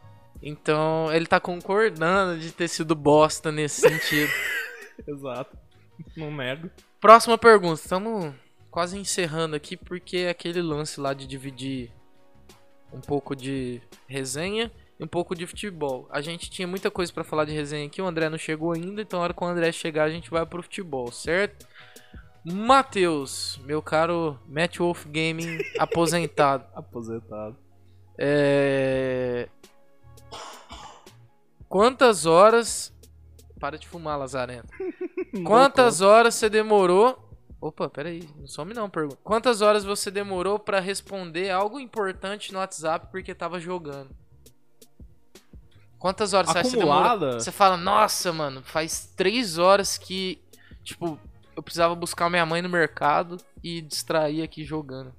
[0.43, 4.31] Então, ele tá concordando de ter sido bosta nesse sentido.
[5.07, 5.57] Exato.
[6.17, 6.71] Não nego.
[7.01, 7.81] Próxima pergunta.
[7.81, 8.35] Estamos
[8.71, 11.91] quase encerrando aqui porque é aquele lance lá de dividir
[12.93, 16.07] um pouco de resenha e um pouco de futebol.
[16.11, 19.03] A gente tinha muita coisa pra falar de resenha aqui, o André não chegou ainda,
[19.03, 21.67] então na hora que o André chegar a gente vai pro futebol, certo?
[22.53, 26.65] Matheus, meu caro Matt Wolf Gaming aposentado.
[26.75, 27.57] Aposentado.
[28.17, 29.49] É...
[31.69, 32.95] Quantas horas.
[33.59, 34.69] Para de fumar, Lazarento.
[35.45, 37.19] Quantas horas você demorou.
[37.61, 39.19] Opa, peraí, não some não, pergunta.
[39.25, 44.11] Quantas horas você demorou pra responder algo importante no WhatsApp porque tava jogando?
[45.99, 47.03] Quantas horas você acha que você demorou?
[47.03, 47.41] Acumulada?
[47.41, 50.41] Você fala, nossa, mano, faz três horas que,
[50.85, 51.19] tipo,
[51.57, 55.13] eu precisava buscar minha mãe no mercado e distrair aqui jogando.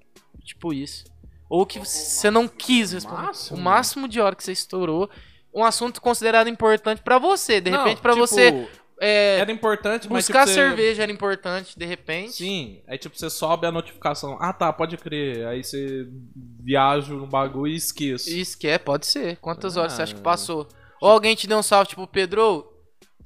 [0.44, 1.06] Tipo isso.
[1.50, 3.22] Ou que você não quis responder.
[3.24, 3.58] máximo?
[3.58, 5.10] O máximo de hora que você estourou.
[5.54, 7.60] Um assunto considerado importante pra você.
[7.60, 8.68] De Não, repente, pra tipo, você
[9.00, 12.34] é, Era importante, mas buscar tipo, você- cerveja era importante, de repente.
[12.34, 14.38] Sim, aí tipo, você sobe a notificação.
[14.40, 15.46] Ah tá, pode crer.
[15.48, 18.30] Aí você viaja no bagulho e esqueço.
[18.30, 19.38] Isso que é, pode ser.
[19.38, 20.24] Quantas horas você acha que Ah.
[20.24, 20.68] passou?
[21.02, 22.66] Ou alguém te deu um salve, tipo, Pedro,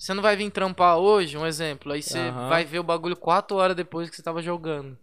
[0.02, 1.38] você não vai vir trampar hoje?
[1.38, 1.92] Um exemplo.
[1.92, 2.50] Aí você Aham.
[2.50, 4.98] vai ver o bagulho 4 horas depois que você tava jogando.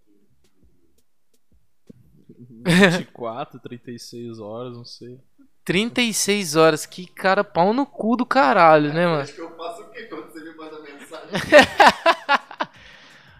[2.67, 5.21] 24, 36 horas, não sei.
[5.65, 9.23] 36 horas, que cara pau no cu do caralho, né, mano?
[9.23, 11.29] Acho que eu faço o quê quando você me manda mensagem?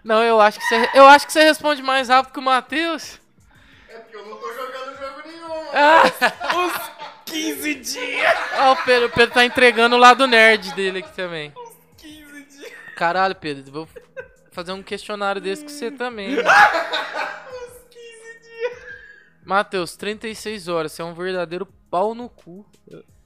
[0.01, 3.19] Não, eu acho que você, eu acho que você responde mais rápido que o Matheus.
[3.89, 5.69] é porque eu não tô jogando jogo nenhum.
[5.73, 6.03] Ah,
[7.29, 8.33] 15 dias!
[8.59, 11.53] ó, o Pedro, o Pedro tá entregando o lado nerd dele aqui também.
[12.95, 13.87] Caralho, Pedro, vou
[14.51, 16.35] fazer um questionário desse com você também.
[16.35, 16.49] mano.
[19.45, 22.65] Matheus, 36 horas, você é um verdadeiro pau no cu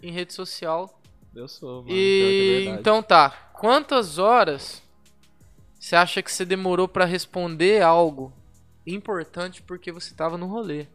[0.01, 1.01] em rede social.
[1.35, 1.91] Eu sou, mano.
[1.91, 2.79] é E verdade.
[2.79, 4.81] então tá, quantas horas
[5.79, 8.31] você acha que você demorou pra responder algo
[8.85, 10.85] importante porque você tava no rolê?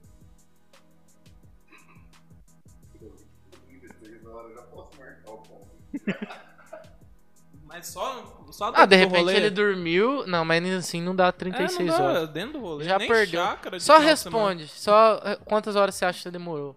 [7.64, 9.36] Mas só, só Ah, de repente rolê?
[9.36, 10.26] ele dormiu.
[10.26, 12.28] Não, mas assim não dá É, 36 não dá, horas.
[12.30, 12.84] dentro do rolê.
[12.84, 13.42] Já nem perdeu.
[13.78, 14.66] Só responde.
[14.68, 16.74] Só eh, quantas horas você acha que você demorou?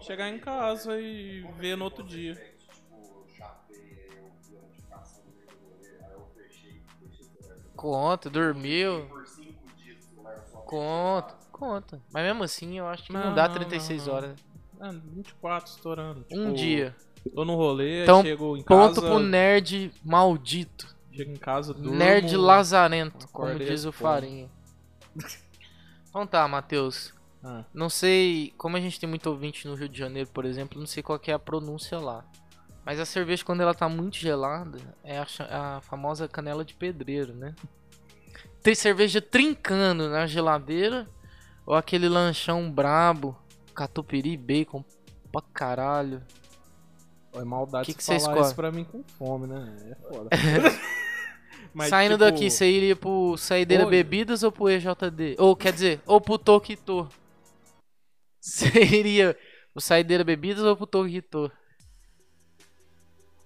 [0.00, 2.36] Chegar em casa e ver no outro dia.
[7.76, 9.08] Conta, dormiu.
[10.66, 12.00] Conta, conta.
[12.12, 14.14] Mas mesmo assim eu acho que não, Não, dá não, 36 não, não.
[14.14, 14.40] horas.
[14.80, 16.20] Ah, 24 estourando.
[16.30, 16.96] Um Tipo, dia.
[17.34, 19.06] Tô no rolê, Então, chego em Ponto casa.
[19.06, 20.94] pro nerd maldito.
[21.12, 21.96] Chego em casa, durmo.
[21.96, 23.92] Nerd lazarento, como diz o.
[23.92, 24.48] Farinha.
[26.08, 27.12] então tá, Matheus.
[27.42, 27.64] Ah.
[27.72, 30.86] Não sei, como a gente tem muito ouvinte no Rio de Janeiro, por exemplo, não
[30.86, 32.24] sei qual é a pronúncia lá.
[32.84, 35.26] Mas a cerveja, quando ela tá muito gelada, é a,
[35.76, 37.54] a famosa canela de pedreiro, né?
[38.62, 41.06] Tem cerveja trincando na geladeira,
[41.66, 43.36] ou aquele lanchão brabo,
[43.74, 44.84] catupiry, bacon
[45.32, 46.22] pra caralho.
[47.34, 48.46] É maldade Que que você falar escolhe?
[48.46, 49.76] isso pra mim com fome, né?
[49.90, 50.28] É foda.
[51.72, 55.36] Mas, Saindo tipo, daqui, você iria pro Saideira Hoje- Bebidas ou pro EJD?
[55.38, 57.08] Ou, quer dizer, ou pro Tokito?
[58.40, 59.36] Você iria
[59.72, 61.50] pro Saideira Bebidas ou pro Tokito?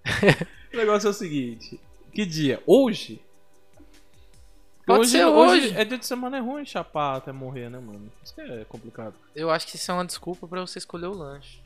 [0.72, 1.78] O negócio é o seguinte:
[2.12, 2.62] que dia?
[2.66, 3.20] Hoje?
[4.86, 5.72] Pode ser hoje.
[5.76, 8.12] É dia de semana, é ruim chapar até morrer, né, mano?
[8.22, 9.14] Isso que é complicado.
[9.34, 11.60] Eu acho que isso é uma desculpa pra você escolher o lanche.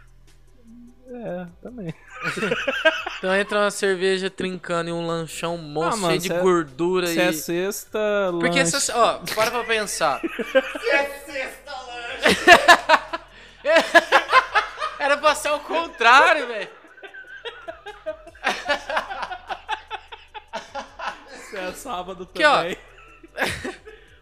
[1.10, 1.94] É, também.
[3.18, 6.40] Então entra uma cerveja trincando e um lanchão monstro Ah, mano, cheio de se é-
[6.40, 7.20] gordura Se e...
[7.20, 7.98] é sexta,
[8.38, 8.76] Porque lanche...
[8.76, 8.96] essa...
[8.96, 10.20] Ó, para pra pensar.
[15.00, 16.68] Era pra ser o contrário, velho.
[21.50, 22.56] Se é sábado Aqui, ó.
[22.56, 22.76] também.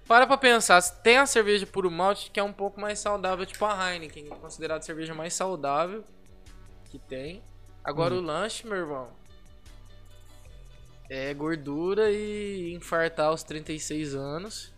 [0.07, 3.65] Para pra pensar, tem a cerveja puro malte que é um pouco mais saudável, tipo
[3.65, 6.05] a Heineken, considerada a cerveja mais saudável
[6.99, 7.43] que tem.
[7.85, 8.19] Agora Hum.
[8.19, 9.09] o lanche, meu irmão,
[11.11, 14.73] é gordura e infartar aos 36 anos.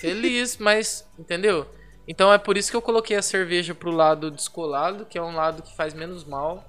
[0.00, 1.66] Feliz, mas entendeu?
[2.06, 5.34] Então é por isso que eu coloquei a cerveja pro lado descolado, que é um
[5.34, 6.68] lado que faz menos mal,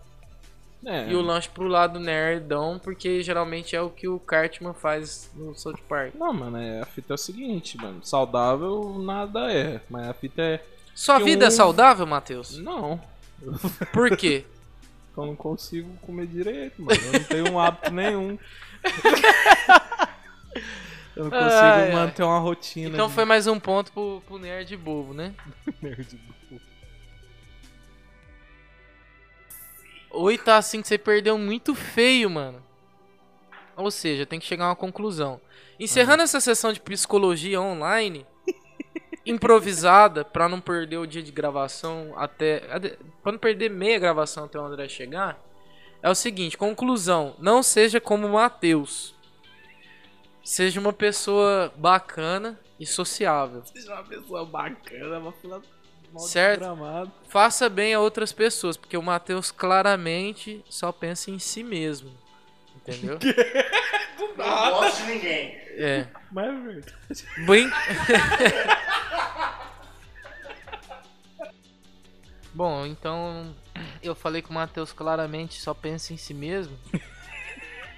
[0.85, 5.31] É, e o lanche pro lado nerdão, porque geralmente é o que o Cartman faz
[5.33, 6.13] no South Park.
[6.15, 8.03] Não, mano, é, a fita é o seguinte, mano.
[8.05, 10.63] Saudável nada é, mas a fita é.
[10.93, 12.57] Sua vida é um- saudável, Matheus?
[12.57, 13.01] Não.
[13.91, 14.45] Por quê?
[15.15, 16.99] Eu não consigo comer direito, mano.
[16.99, 18.37] Eu não tenho um hábito nenhum.
[21.15, 21.91] Eu não consigo Ai, ai.
[21.91, 22.89] manter uma rotina.
[22.89, 25.35] Então de foi mais um ponto pro, pro nerd bobo, né?
[25.81, 26.19] nerd.
[30.09, 32.63] Oi, tá assim que você perdeu muito feio, mano.
[33.75, 35.41] Ou seja, tem que chegar a uma conclusão.
[35.79, 38.25] Encerrando essa sessão de psicologia online,
[39.25, 42.59] improvisada, pra não perder o dia de gravação até.
[43.21, 45.39] Pra não perder meia gravação até o André chegar,
[46.01, 49.15] é o seguinte: conclusão, não seja como o Matheus.
[50.43, 53.63] Seja uma pessoa bacana e sociável.
[53.65, 55.61] Seja uma pessoa bacana, uma fila
[56.17, 56.59] Certo.
[56.59, 57.11] desgramada.
[57.29, 62.11] Faça bem a outras pessoas, porque o Matheus claramente só pensa em si mesmo.
[62.75, 63.17] Entendeu?
[64.37, 65.62] Não gosto de ninguém.
[65.75, 66.07] É.
[66.31, 67.25] Mas é verdade.
[67.45, 67.71] Bem...
[72.53, 73.55] Bom, então
[74.01, 76.77] eu falei que o Matheus claramente só pensa em si mesmo.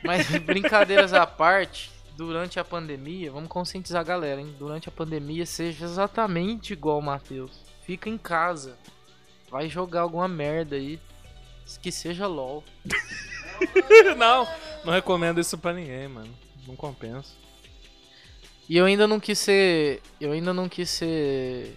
[0.03, 4.55] Mas brincadeiras à parte, durante a pandemia, vamos conscientizar a galera, hein?
[4.57, 7.59] Durante a pandemia, seja exatamente igual o Matheus.
[7.81, 8.77] Fica em casa.
[9.49, 10.99] Vai jogar alguma merda aí.
[11.81, 12.63] Que seja LOL.
[14.17, 14.47] não,
[14.85, 16.33] não recomendo isso pra ninguém, mano.
[16.67, 17.33] Não compensa.
[18.67, 20.01] E eu ainda não quis ser.
[20.19, 21.75] Eu ainda não quis ser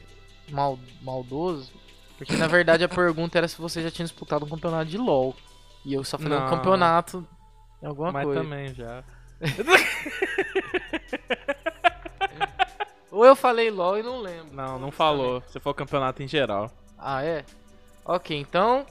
[0.50, 1.70] mal, maldoso.
[2.16, 5.36] Porque na verdade a pergunta era se você já tinha disputado um campeonato de LOL.
[5.84, 6.50] E eu só falei um Não.
[6.50, 7.26] campeonato
[7.82, 8.40] em alguma Mas coisa.
[8.42, 9.04] também já.
[13.10, 14.54] Ou eu falei LOL e não lembro.
[14.54, 15.40] Não, não falou.
[15.46, 16.70] Você for campeonato em geral.
[16.98, 17.44] Ah, é?
[18.04, 18.84] Ok, então.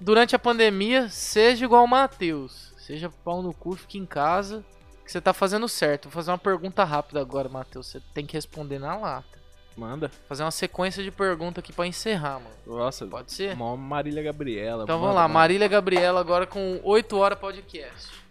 [0.00, 2.72] Durante a pandemia, seja igual o Matheus.
[2.78, 4.64] Seja pau no cu, fique em casa.
[5.12, 6.04] Você tá fazendo certo.
[6.04, 7.88] Vou fazer uma pergunta rápida agora, Matheus.
[7.88, 9.38] Você tem que responder na lata.
[9.76, 10.10] Manda.
[10.26, 12.56] Fazer uma sequência de perguntas aqui pra encerrar, mano.
[12.66, 13.54] Nossa, Pode ser?
[13.54, 14.84] mó Marília Gabriela.
[14.84, 15.34] Então manda, vamos lá, manda.
[15.34, 18.24] Marília Gabriela agora com 8 horas podcast.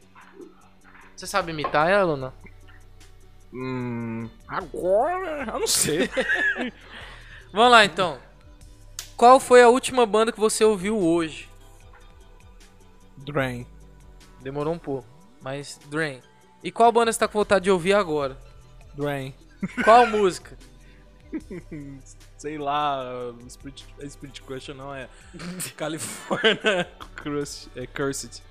[1.16, 2.34] Você sabe imitar ela não?
[3.54, 6.10] Hum, agora, eu não sei.
[7.54, 8.18] Vamos lá então.
[9.16, 11.48] Qual foi a última banda que você ouviu hoje?
[13.18, 13.68] Drain.
[14.40, 15.06] Demorou um pouco,
[15.42, 16.24] mas Drain.
[16.64, 18.38] E qual banda você tá com vontade de ouvir agora?
[18.96, 19.34] Drain.
[19.84, 20.58] Qual música?
[22.38, 25.08] Sei lá, Spirit, Spirit Question não é
[25.78, 28.42] California Crust, é Cursed.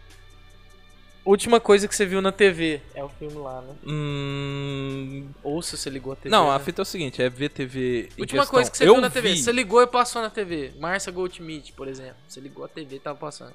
[1.25, 2.81] Última coisa que você viu na TV.
[2.94, 3.75] É o filme lá, né?
[3.87, 6.31] Hum, Ou se você ligou a TV.
[6.31, 6.55] não, né?
[6.55, 8.46] a fita é o seguinte, é VTV Última questão.
[8.46, 9.35] coisa que você eu viu na TV.
[9.35, 10.73] vi Você ligou e passou na TV.
[10.81, 12.16] Marcia Goldschmidt, por exemplo.
[12.27, 13.53] Você ligou a TV e tava passando.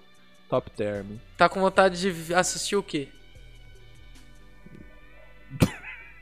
[0.48, 1.18] Top Term.
[1.36, 3.08] Tá com vontade de assistir o quê?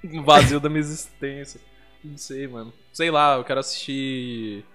[0.04, 1.62] Um vazio da minha existência.
[2.04, 2.74] Não sei, mano.
[2.92, 4.66] Sei lá, eu quero assistir...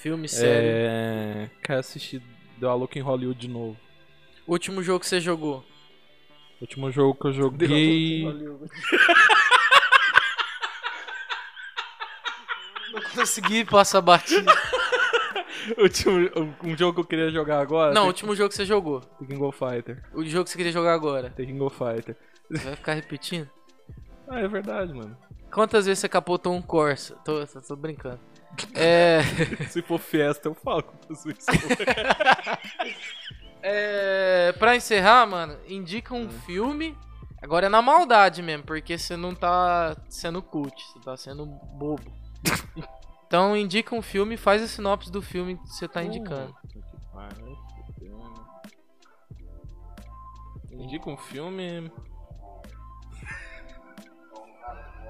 [0.00, 0.66] Filme, série.
[0.66, 1.50] É...
[1.62, 2.22] Quero assistir
[2.60, 3.76] The Look em Hollywood de novo.
[4.46, 5.64] Último jogo que você jogou.
[6.60, 8.24] Último jogo que eu joguei...
[12.92, 14.52] Não consegui passar batida.
[15.76, 16.30] último,
[16.64, 17.92] um jogo que eu queria jogar agora...
[17.92, 19.00] Não, o Tem- último jogo que você jogou.
[19.00, 20.02] Tekken Go Fighter.
[20.14, 21.30] O jogo que você queria jogar agora.
[21.30, 22.16] Tekken Go Fighter.
[22.50, 23.50] Você vai ficar repetindo?
[24.28, 25.16] Ah, é verdade, mano.
[25.52, 27.16] Quantas vezes você capotou um Corsa?
[27.24, 28.20] Tô, tô, tô brincando.
[28.74, 29.22] É.
[29.68, 31.34] Se for festa, eu falo com você.
[33.60, 36.96] É, pra encerrar, mano, indica um filme.
[37.42, 42.12] Agora é na maldade mesmo, porque você não tá sendo cult, você tá sendo bobo.
[43.26, 46.54] então indica um filme e faz a sinopse do filme que você tá indicando.
[50.70, 51.90] Indica um filme.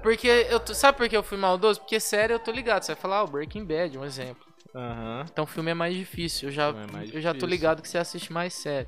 [0.01, 1.79] Porque eu tô- sabe por que eu fui maldoso?
[1.81, 4.47] Porque sério eu tô ligado, você vai falar, ah, o Breaking Bad, um exemplo.
[4.75, 5.25] Aham.
[5.31, 7.47] Então o filme é mais difícil, eu já, é mais eu já tô difícil.
[7.49, 8.87] ligado que você assiste mais sério.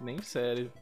[0.00, 0.72] Nem sério.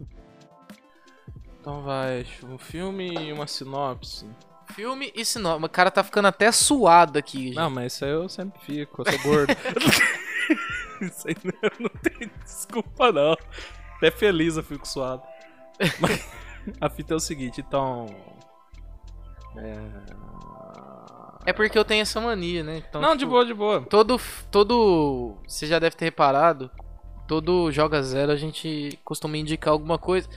[1.60, 4.26] Então vai, um filme e uma sinopse.
[4.74, 5.64] Filme e sinopse.
[5.64, 7.48] O cara tá ficando até suado aqui.
[7.48, 7.56] gente.
[7.56, 9.52] Não, mas isso aí eu sempre fico, eu sou gordo.
[11.02, 13.36] isso aí não, não tem desculpa não.
[13.96, 15.22] Até feliz eu fico suado.
[16.00, 16.26] Mas
[16.80, 18.06] a fita é o seguinte, então.
[19.56, 20.30] É...
[21.46, 22.82] É porque eu tenho essa mania, né?
[22.86, 23.80] Então, não, tipo, de boa, de boa.
[23.82, 25.38] Todo, todo.
[25.46, 26.70] Você já deve ter reparado.
[27.26, 30.28] Todo Joga Zero a gente costuma indicar alguma coisa.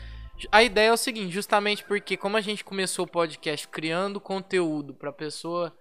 [0.51, 4.93] A ideia é o seguinte, justamente porque como a gente começou o podcast criando conteúdo
[4.93, 5.73] pra pessoa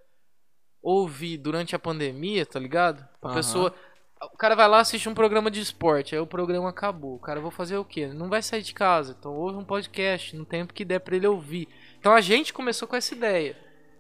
[0.82, 3.06] ouvir durante a pandemia, tá ligado?
[3.20, 3.34] A Aham.
[3.34, 3.74] pessoa.
[4.32, 7.16] O cara vai lá assistir um programa de esporte, aí o programa acabou.
[7.16, 8.06] O cara vai fazer o quê?
[8.06, 9.16] Não vai sair de casa.
[9.18, 11.68] Então ouve um podcast no tempo que der pra ele ouvir.
[12.02, 13.56] Então a gente começou com essa ideia.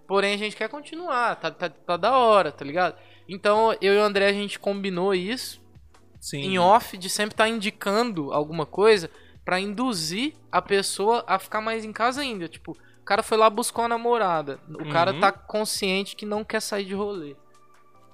[0.08, 2.96] Porém, a gente quer continuar, tá, tá, tá da hora, tá ligado?
[3.28, 5.60] Então, eu e o André, a gente combinou isso
[6.20, 6.38] Sim.
[6.40, 9.08] em off de sempre estar indicando alguma coisa
[9.44, 12.48] pra induzir a pessoa a ficar mais em casa ainda.
[12.48, 14.58] Tipo, o cara foi lá buscar uma namorada.
[14.68, 15.20] O cara Uhum.
[15.20, 17.36] tá consciente que não quer sair de rolê.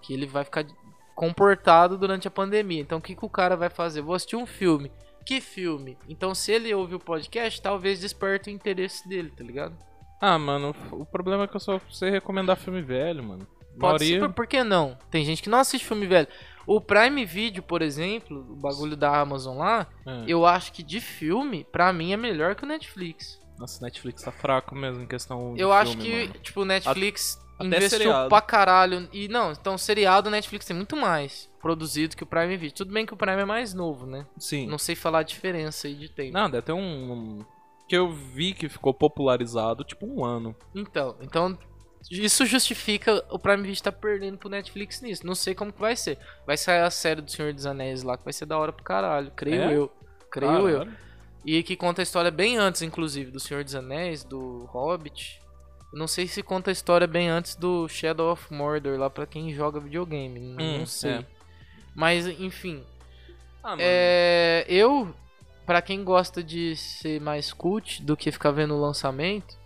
[0.02, 0.66] Que ele vai ficar
[1.14, 2.82] comportado durante a pandemia.
[2.82, 4.02] Então, o que, que o cara vai fazer?
[4.02, 4.92] Vou assistir um filme.
[5.28, 5.98] Que filme?
[6.08, 9.76] Então, se ele ouvir o podcast, talvez desperte o interesse dele, tá ligado?
[10.18, 13.46] Ah, mano, o problema é que eu só sei recomendar filme velho, mano.
[13.78, 14.96] Pode ser, por, por que não?
[15.10, 16.26] Tem gente que não assiste filme velho.
[16.66, 20.24] O Prime Video, por exemplo, o bagulho da Amazon lá, É.
[20.26, 23.38] eu acho que de filme, pra mim, é melhor que o Netflix.
[23.58, 26.40] Nossa, Netflix tá fraco mesmo em questão de eu acho filme, que, mano.
[26.40, 28.28] tipo, o Netflix até investiu seriado.
[28.28, 29.08] pra caralho.
[29.12, 32.74] E não, então o seriado o Netflix tem muito mais produzido que o Prime Video.
[32.76, 34.26] Tudo bem que o Prime é mais novo, né?
[34.38, 34.66] Sim.
[34.66, 36.32] Não sei falar a diferença aí de tempo.
[36.32, 36.78] Não, deve ter um,
[37.12, 37.44] um-
[37.88, 40.54] Que eu vi que ficou popularizado, tipo, um ano.
[40.74, 41.58] Então, então
[42.10, 45.26] isso justifica o Prime Video tá perdendo pro Netflix nisso.
[45.26, 46.16] Não sei como que vai ser.
[46.46, 48.84] Vai sair a série do Senhor dos Anéis lá, que vai ser da hora pro
[48.84, 49.32] caralho.
[49.34, 49.76] Creio É?
[49.76, 49.90] eu.
[50.30, 50.88] Creio eu.
[51.44, 55.40] E que conta a história bem antes, inclusive, do Senhor dos Anéis, do Hobbit.
[55.92, 59.52] Não sei se conta a história bem antes do Shadow of Mordor, lá pra quem
[59.54, 60.38] joga videogame.
[60.38, 61.12] N- Hum, não sei.
[61.12, 61.24] é.
[61.94, 62.82] Mas, enfim.
[63.64, 63.74] Ah.
[63.78, 65.14] É, eu,
[65.66, 69.56] pra quem gosta de ser mais cult do que ficar vendo o lançamento,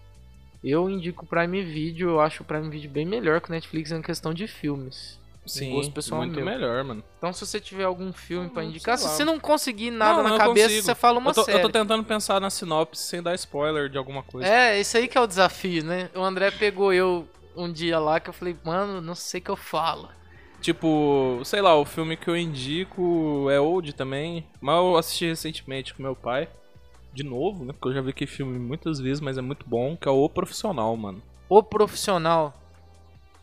[0.63, 2.11] eu indico o Prime Video.
[2.11, 5.19] Eu acho o Prime Video bem melhor que o Netflix em questão de filmes.
[5.47, 6.45] Sim, gosto pessoal muito meu.
[6.45, 7.03] melhor, mano.
[7.19, 10.31] Então, se você tiver algum filme pra Hum, indicar, se você não conseguir nada Não,
[10.31, 10.87] na cabeça, consigo.
[10.87, 11.59] você fala uma eu, tô, série.
[11.59, 14.49] eu tô tentando pensar na sinopse sem dar spoiler de alguma coisa.
[14.49, 16.11] É, isso aí que é o desafio, né?
[16.15, 19.51] O André pegou eu um dia lá que eu falei, mano, não sei o que
[19.51, 20.09] eu falo.
[20.61, 25.93] Tipo, sei lá, o filme que eu indico é old também, mas eu assisti recentemente
[25.93, 26.49] com meu pai.
[27.13, 27.73] De novo, né?
[27.73, 30.29] Porque eu já vi aquele filme muitas vezes, mas é muito bom, que é o
[30.29, 31.21] Profissional, mano.
[31.49, 32.55] O profissional.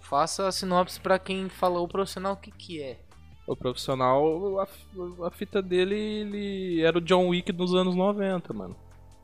[0.10, 3.00] Faça a sinopse pra quem falou o profissional o que que é.
[3.48, 4.68] O Profissional, a,
[5.28, 8.76] a fita dele, ele era o John Wick dos anos 90, mano.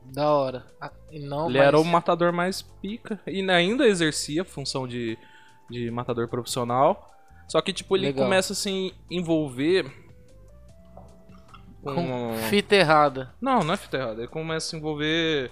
[0.04, 0.66] Da hora.
[0.80, 3.20] Ah, não, Ele mas- era o matador mais pica.
[3.24, 5.16] E ainda exercia a função de,
[5.70, 7.08] de matador profissional.
[7.48, 8.24] Só que, tipo, ele Legal.
[8.24, 9.84] começa a se envolver
[11.82, 11.94] com.
[11.94, 13.32] com fita errada.
[13.40, 14.20] Não, não é fita errada.
[14.22, 15.50] Ele começa a se envolver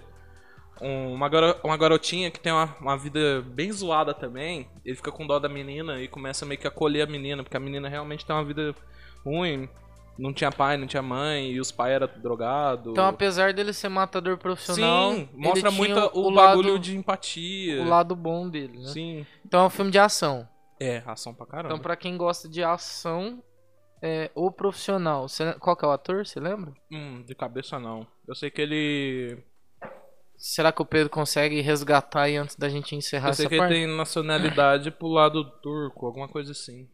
[0.81, 4.69] uma, garo- uma garotinha que tem uma, uma vida bem zoada também.
[4.85, 7.57] Ele fica com dó da menina e começa meio que a acolher a menina, porque
[7.57, 8.75] a menina realmente tem uma vida
[9.25, 9.69] ruim.
[10.17, 12.93] Não tinha pai, não tinha mãe, e os pais eram drogados.
[12.93, 17.83] Então, apesar dele ser matador profissional, Sim, mostra muito o, lado, bagulho de empatia.
[17.83, 18.87] o lado bom dele, né?
[18.89, 19.27] Sim.
[19.45, 20.49] Então é um filme de ação.
[20.79, 21.69] É, ação pra caramba.
[21.75, 23.43] Então, pra quem gosta de ação,
[24.01, 25.29] é o profissional.
[25.29, 26.25] Cê- qual que é o ator?
[26.25, 26.73] Você lembra?
[26.93, 28.07] Hum, de cabeça não.
[28.29, 29.39] Eu sei que ele.
[30.37, 33.61] Será que o Pedro consegue resgatar aí antes da gente encerrar eu sei essa que
[33.61, 36.89] ele tem nacionalidade pro lado turco, alguma coisa assim.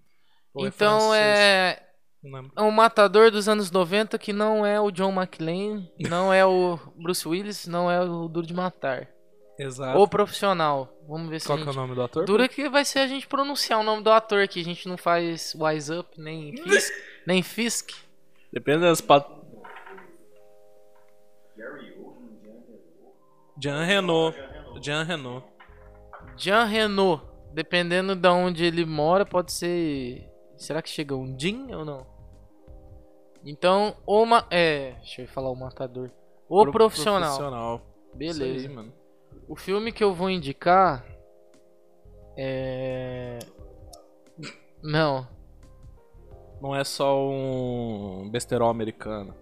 [0.54, 1.82] Ou Então é
[2.22, 2.52] Não lembro.
[2.56, 6.78] é um matador dos anos 90 que não é o John McClane, não é o
[6.96, 9.08] Bruce Willis, não é o Duro de Matar.
[9.58, 9.98] Exato.
[9.98, 10.88] O profissional.
[11.06, 11.80] Vamos ver se Qual que é o gente...
[11.80, 12.24] nome do ator?
[12.24, 14.60] Dura que vai ser a gente pronunciar o nome do ator aqui.
[14.60, 16.92] A gente não faz Wise Up, nem Fisk.
[17.26, 17.90] nem Fisk.
[18.52, 19.26] Depende das pat...
[23.60, 24.36] Jean Renault.
[24.80, 25.44] Jean Renault.
[26.36, 27.22] Jean Renault.
[27.52, 30.28] Dependendo de onde ele mora, pode ser.
[30.56, 32.06] Será que chega um Jin ou não?
[33.44, 34.46] Então, o ma...
[34.50, 36.10] É, deixa eu falar o matador.
[36.48, 37.20] O Pro- profissional.
[37.36, 37.80] profissional.
[38.14, 38.68] Beleza.
[38.68, 38.92] Aí, mano.
[39.48, 41.04] O filme que eu vou indicar
[42.36, 43.38] é.
[44.82, 45.26] Não.
[46.60, 49.34] Não é só um besterol americano.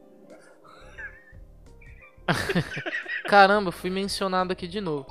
[3.27, 5.07] Caramba, fui mencionado aqui de novo.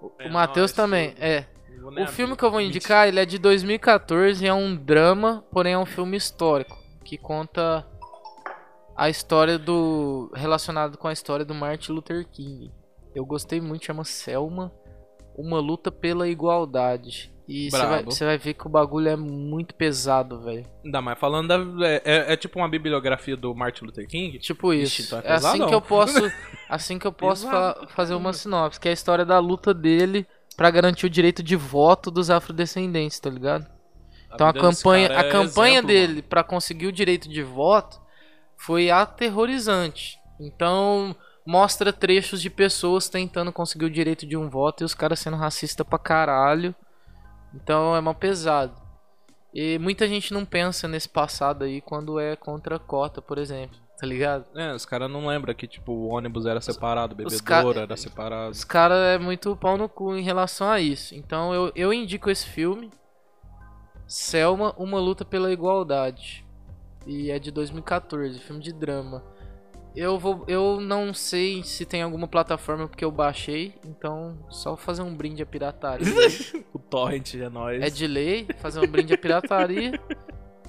[0.00, 1.46] O, É, o Matheus também, é.
[1.82, 5.72] O filme que eu vou indicar, ele é de 2014 e é um drama, porém
[5.72, 7.84] é um filme histórico, que conta
[8.96, 12.72] a história do relacionado com a história do Martin Luther King.
[13.14, 14.72] Eu gostei muito, chama Selma,
[15.36, 17.34] uma luta pela igualdade.
[17.52, 20.64] E você vai, vai ver que o bagulho é muito pesado, velho.
[20.84, 21.86] Ainda mais falando da.
[21.86, 24.38] É, é- é tipo uma bibliografia do Martin Luther King.
[24.38, 25.14] Tipo Ixi, isso.
[25.14, 26.32] então é é assim que eu posso,
[26.68, 30.26] assim que eu posso fa- fazer uma sinopse, que é a história da luta dele
[30.56, 33.66] pra garantir o direito de voto dos afrodescendentes, tá ligado?
[34.34, 38.00] Então a campanha, a é campanha exemplo, dele pra conseguir o direito de voto
[38.56, 40.16] foi aterrorizante.
[40.40, 41.14] Então
[41.46, 45.36] mostra trechos de pessoas tentando conseguir o direito de um voto e os caras sendo
[45.36, 46.74] racista pra caralho.
[47.54, 48.80] Então é mal pesado.
[49.54, 53.78] E muita gente não pensa nesse passado aí quando é contra a cota, por exemplo,
[53.98, 54.46] tá ligado?
[54.58, 58.52] É, os caras não lembram que, tipo, o ônibus era separado, bebedouro era separado.
[58.52, 61.14] Os caras é muito pau no cu em relação a isso.
[61.14, 62.90] Então eu, eu indico esse filme.
[64.06, 66.46] Selma, Uma Luta pela Igualdade.
[67.06, 69.22] E é de 2014, filme de drama.
[69.94, 70.44] Eu vou.
[70.48, 73.74] Eu não sei se tem alguma plataforma porque eu baixei.
[73.84, 76.06] Então, só fazer um brinde à pirataria.
[76.72, 77.82] O torrent é nóis.
[77.82, 79.98] é de lei, fazer um brinde à pirataria.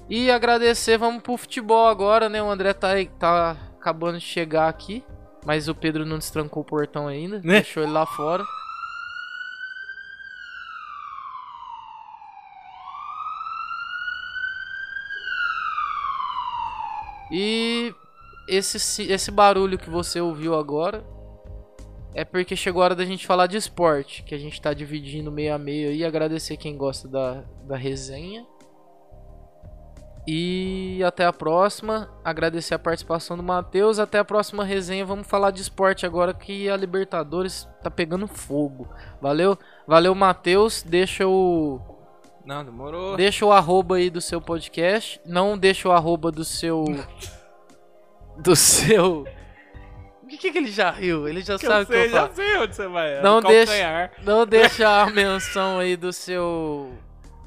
[0.08, 2.42] E agradecer, vamos pro futebol agora, né?
[2.42, 5.02] O André tá, tá acabando de chegar aqui.
[5.46, 7.36] Mas o Pedro não destrancou o portão ainda.
[7.36, 7.60] Né?
[7.60, 8.44] Deixou ele lá fora.
[17.30, 17.94] E
[18.48, 21.04] esse, esse barulho que você ouviu agora
[22.14, 25.32] é porque chegou a hora da gente falar de esporte, que a gente tá dividindo
[25.32, 26.04] meio a meio aí.
[26.04, 28.46] Agradecer quem gosta da, da resenha.
[30.26, 32.08] E até a próxima.
[32.24, 33.98] Agradecer a participação do Matheus.
[33.98, 35.04] Até a próxima resenha.
[35.04, 38.88] Vamos falar de esporte agora que a Libertadores tá pegando fogo.
[39.20, 39.58] Valeu?
[39.86, 40.82] Valeu, Matheus.
[40.82, 41.80] Deixa o
[42.46, 43.16] Não, demorou.
[43.16, 45.20] Deixa o arroba aí do seu podcast.
[45.26, 46.84] Não deixa o arroba do seu.
[48.38, 49.24] Do seu.
[50.22, 51.28] O que, que ele já riu?
[51.28, 52.34] Ele já Que sabe eu o que eu já falo.
[52.34, 53.12] sei onde você vai.
[53.14, 54.10] é Não deixa-.
[54.24, 56.92] Não deixa a menção aí do seu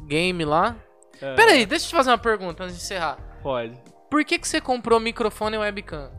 [0.06, 0.76] game lá.
[1.22, 3.18] É, Pera aí, deixa eu te fazer uma pergunta antes de encerrar.
[3.42, 3.78] Pode.
[4.10, 6.10] Por que, que você comprou microfone e webcam?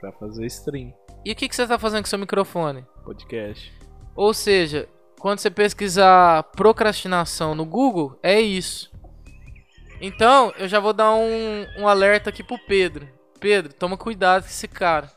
[0.00, 0.94] Pra fazer stream,
[1.24, 2.86] E o que, que você tá fazendo com seu microfone?
[3.04, 3.70] podcast.
[4.14, 4.88] Ou seja,
[5.18, 8.90] quando você pesquisar procrastinação no Google, é isso.
[10.00, 13.06] Então, eu já vou dar um, um alerta aqui pro Pedro.
[13.40, 15.10] Pedro, toma cuidado com esse cara.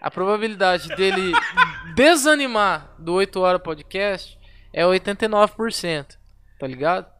[0.00, 1.32] A probabilidade dele
[1.94, 4.38] desanimar do 8 Horas Podcast
[4.72, 6.16] é 89%.
[6.58, 7.10] Tá ligado?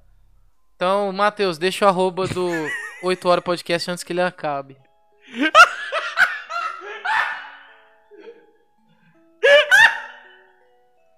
[0.77, 2.49] Então, Matheus, deixa o arroba do
[3.03, 4.79] 8 Horas Podcast antes que ele acabe.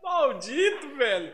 [0.03, 1.33] Maldito, velho.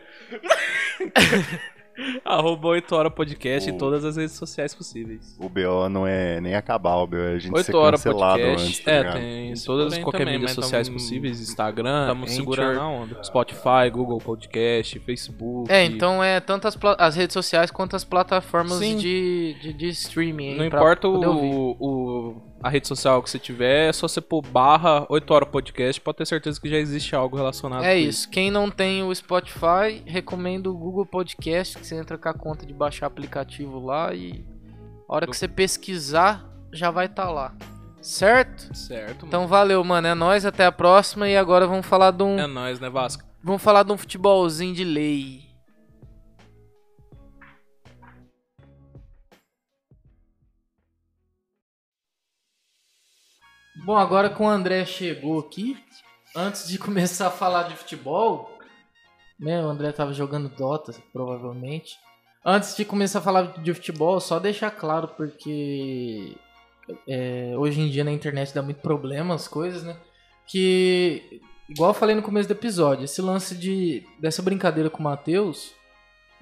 [2.23, 5.35] Arroba 8 Hora Podcast em O- todas as redes sociais possíveis.
[5.39, 8.39] O BO não é nem acabar, o BO é a gente 8 ser Hora cancelado
[8.41, 8.67] Podcast.
[8.67, 9.13] antes, tá é, ligado?
[9.19, 13.23] tem Isso todas porém qualquer mas sociais tamo- possíveis, Instagram, tamo Anchor, segurando a onda.
[13.23, 15.71] Spotify, Google Podcast, Facebook.
[15.71, 19.87] É, então é tanto as, pla- as redes sociais quanto as plataformas de, de, de
[19.89, 20.55] streaming.
[20.55, 25.05] Não importa o, o- a rede social que você tiver, é só você pôr barra
[25.09, 28.29] 8 Hora Podcast, pode ter certeza que já existe algo relacionado É com isso.
[28.29, 32.65] Quem não tem o Spotify, recomendo o Google Podcast, que você entra com a conta
[32.65, 34.45] de baixar aplicativo lá e
[35.07, 37.55] a hora que você pesquisar, já vai estar lá.
[38.01, 38.73] Certo?
[38.75, 39.27] Certo, mano.
[39.27, 40.07] Então valeu, mano.
[40.07, 41.27] É nóis, até a próxima.
[41.27, 42.39] E agora vamos falar de um.
[42.39, 43.23] É nóis, né, Vasco?
[43.43, 45.48] Vamos falar de um futebolzinho de lei.
[53.83, 55.77] Bom, agora que o André chegou aqui,
[56.35, 58.57] antes de começar a falar de futebol,
[59.39, 59.63] né?
[59.63, 61.97] O André tava jogando Dota, provavelmente.
[62.43, 66.35] Antes de começar a falar de futebol, só deixar claro, porque
[67.07, 69.97] é, hoje em dia na internet dá muito problema as coisas, né?
[70.45, 75.03] Que, igual eu falei no começo do episódio, esse lance de dessa brincadeira com o
[75.03, 75.73] Matheus,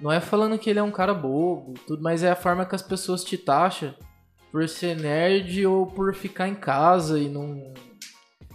[0.00, 2.74] não é falando que ele é um cara bobo, tudo, mas é a forma que
[2.74, 3.94] as pessoas te taxam
[4.50, 7.74] por ser nerd ou por ficar em casa e não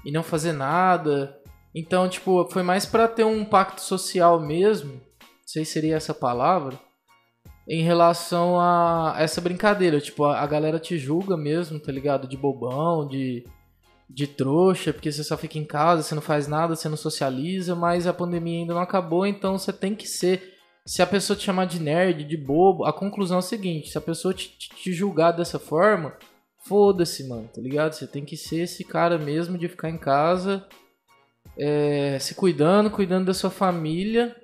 [0.05, 1.37] e não fazer nada.
[1.73, 5.01] Então, tipo, foi mais pra ter um pacto social mesmo.
[5.45, 6.79] sei se seria essa palavra,
[7.67, 9.99] em relação a essa brincadeira.
[9.99, 12.27] Tipo, a, a galera te julga mesmo, tá ligado?
[12.27, 13.45] De bobão, de,
[14.09, 17.75] de trouxa, porque você só fica em casa, você não faz nada, você não socializa,
[17.75, 20.52] mas a pandemia ainda não acabou, então você tem que ser.
[20.85, 23.97] Se a pessoa te chamar de nerd, de bobo, a conclusão é a seguinte: se
[23.97, 26.13] a pessoa te, te- te julgar dessa forma,
[26.65, 27.93] foda-se, mano, tá ligado?
[27.93, 30.67] Você tem que ser esse cara mesmo de ficar em casa,
[31.57, 34.35] é, se cuidando, cuidando da sua família.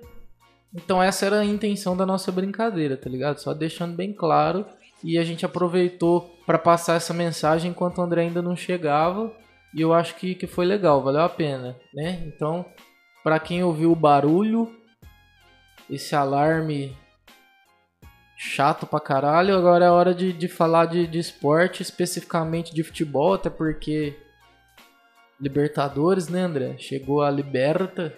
[0.74, 3.38] Então essa era a intenção da nossa brincadeira, tá ligado?
[3.38, 4.64] Só deixando bem claro.
[5.02, 9.32] E a gente aproveitou pra passar essa mensagem enquanto o André ainda não chegava.
[9.74, 12.22] E eu acho que, que foi legal, valeu a pena, né?
[12.26, 12.64] Então,
[13.24, 14.70] pra quem ouviu o barulho,
[15.90, 16.96] esse alarme
[18.36, 23.34] chato pra caralho, agora é hora de, de falar de, de esporte, especificamente de futebol,
[23.34, 24.16] até porque
[25.40, 26.76] Libertadores, né, André?
[26.78, 28.14] Chegou a Liberta.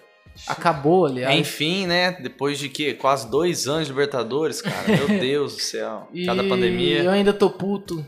[0.47, 1.37] Acabou, aliás.
[1.37, 2.11] Enfim, né?
[2.11, 2.93] Depois de que?
[2.93, 4.87] Quase dois anos de Libertadores, cara.
[4.87, 6.07] Meu Deus do céu.
[6.11, 7.09] E Cada eu pandemia.
[7.09, 8.05] ainda tô puto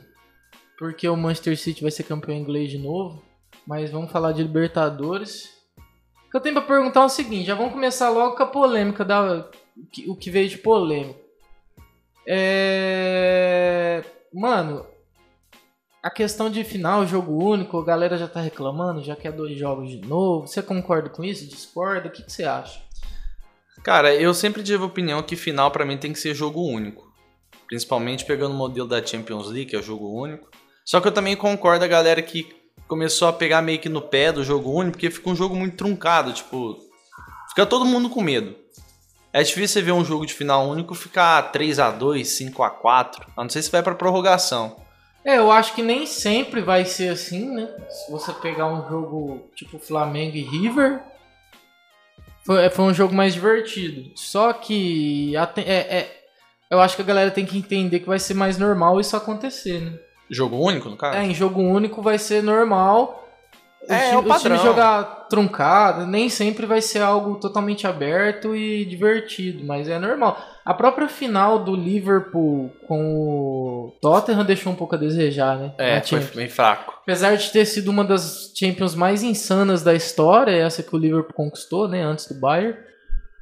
[0.78, 3.24] porque o Manchester City vai ser campeão inglês de novo.
[3.66, 5.50] Mas vamos falar de Libertadores.
[6.36, 9.06] Que eu tenho pra perguntar é o seguinte: já vamos começar logo com a polêmica,
[9.06, 9.50] da,
[10.06, 11.18] o que- veio de polêmica.
[12.28, 14.04] É.
[14.34, 14.86] Mano,
[16.04, 19.90] a questão de final, jogo único, a galera já tá reclamando, já quer dois jogos
[19.90, 20.46] de novo.
[20.46, 21.48] Você concorda com isso?
[21.48, 22.10] Discorda?
[22.10, 22.82] O que, que você acha?
[23.82, 27.10] Cara, eu sempre tive a opinião que final pra mim tem que ser jogo único.
[27.66, 30.52] Principalmente pegando o modelo da Champions League, que é o jogo único.
[30.84, 34.32] Só que eu também concordo a galera que começou a pegar meio que no pé
[34.32, 36.78] do jogo único, porque fica um jogo muito truncado, tipo,
[37.50, 38.56] fica todo mundo com medo.
[39.34, 42.70] É difícil você ver um jogo de final único ficar 3 a 2, 5 a
[42.70, 44.78] 4, a não ser se vai pra prorrogação.
[45.26, 47.68] É, eu acho que nem sempre vai ser assim, né?
[47.90, 51.02] Se você pegar um jogo tipo Flamengo e River,
[52.46, 54.12] foi, foi um jogo mais divertido.
[54.16, 56.22] Só que é, é-
[56.70, 59.82] eu acho que a galera tem que entender que vai ser mais normal isso acontecer,
[59.82, 60.00] né?
[60.30, 61.18] Jogo único, no caso?
[61.18, 63.22] É, em jogo único vai ser normal.
[63.88, 64.58] É, é o padrão.
[64.58, 70.40] time jogar truncado, nem sempre vai ser algo totalmente aberto e divertido, mas é normal.
[70.66, 75.74] A própria final do Liverpool com o Tottenham deixou um pouco a desejar, né?
[75.78, 76.96] É, foi bem fraco.
[77.04, 81.36] Apesar de ter sido uma das Champions mais insanas da história, essa que o Liverpool
[81.36, 82.76] conquistou, né, antes do Bayern,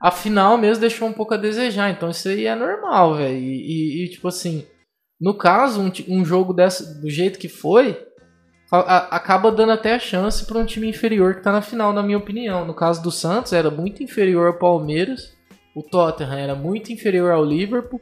[0.02, 1.90] a final mesmo deixou um pouco a desejar.
[1.90, 3.38] Então isso aí é normal, velho.
[3.38, 4.66] E, e- e, tipo assim,
[5.20, 8.01] no caso, um, um jogo dessa, do jeito que foi,
[8.72, 12.01] a- acaba dando até a chance para um time inferior que tá na final, na
[12.03, 12.66] minha opinião.
[12.66, 15.32] No caso do Santos, era muito inferior ao Palmeiras.
[15.76, 18.01] O Tottenham era muito inferior ao Liverpool.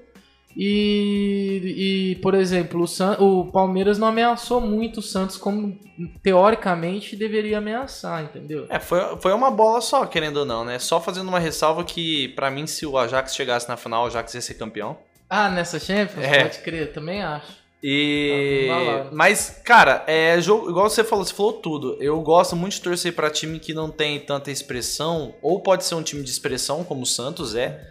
[0.57, 5.77] E, e, por exemplo, o, San- o Palmeiras não ameaçou muito o Santos como
[6.21, 8.65] teoricamente deveria ameaçar, entendeu?
[8.69, 10.77] É, foi, foi uma bola só, querendo ou não, né?
[10.79, 14.33] Só fazendo uma ressalva que, pra mim, se o Ajax chegasse na final, o Ajax
[14.33, 14.97] ia ser campeão.
[15.33, 16.25] Ah, nessa Champions?
[16.25, 16.43] É.
[16.43, 17.53] Pode crer, também acho.
[17.81, 18.67] E.
[18.67, 19.09] Tá.
[19.13, 20.69] Mas, cara, é jogo.
[20.69, 21.97] Igual você falou, você falou tudo.
[22.01, 25.33] Eu gosto muito de torcer pra time que não tem tanta expressão.
[25.41, 27.89] Ou pode ser um time de expressão, como o Santos é.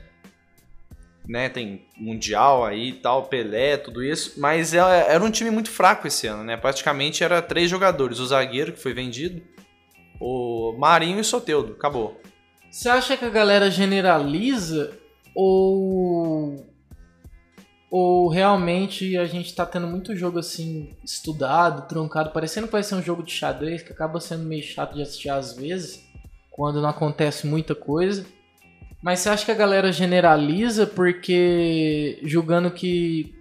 [1.26, 4.34] Né, tem Mundial aí e tal, Pelé, tudo isso.
[4.38, 6.59] Mas é- era um time muito fraco esse ano, né?
[6.59, 8.18] Praticamente era três jogadores.
[8.18, 9.41] O zagueiro, que foi vendido.
[10.20, 11.72] O Marinho e o Soteudo.
[11.72, 12.20] Acabou.
[12.70, 14.93] Você acha que a galera generaliza
[15.34, 16.69] ou
[17.91, 22.95] ou realmente a gente tá tendo muito jogo assim estudado, truncado, parecendo que vai ser
[22.95, 26.09] um jogo de xadrez que acaba sendo meio chato de assistir às vezes,
[26.51, 28.24] quando não acontece muita coisa.
[29.03, 33.34] Mas você acha que a galera generaliza porque julgando que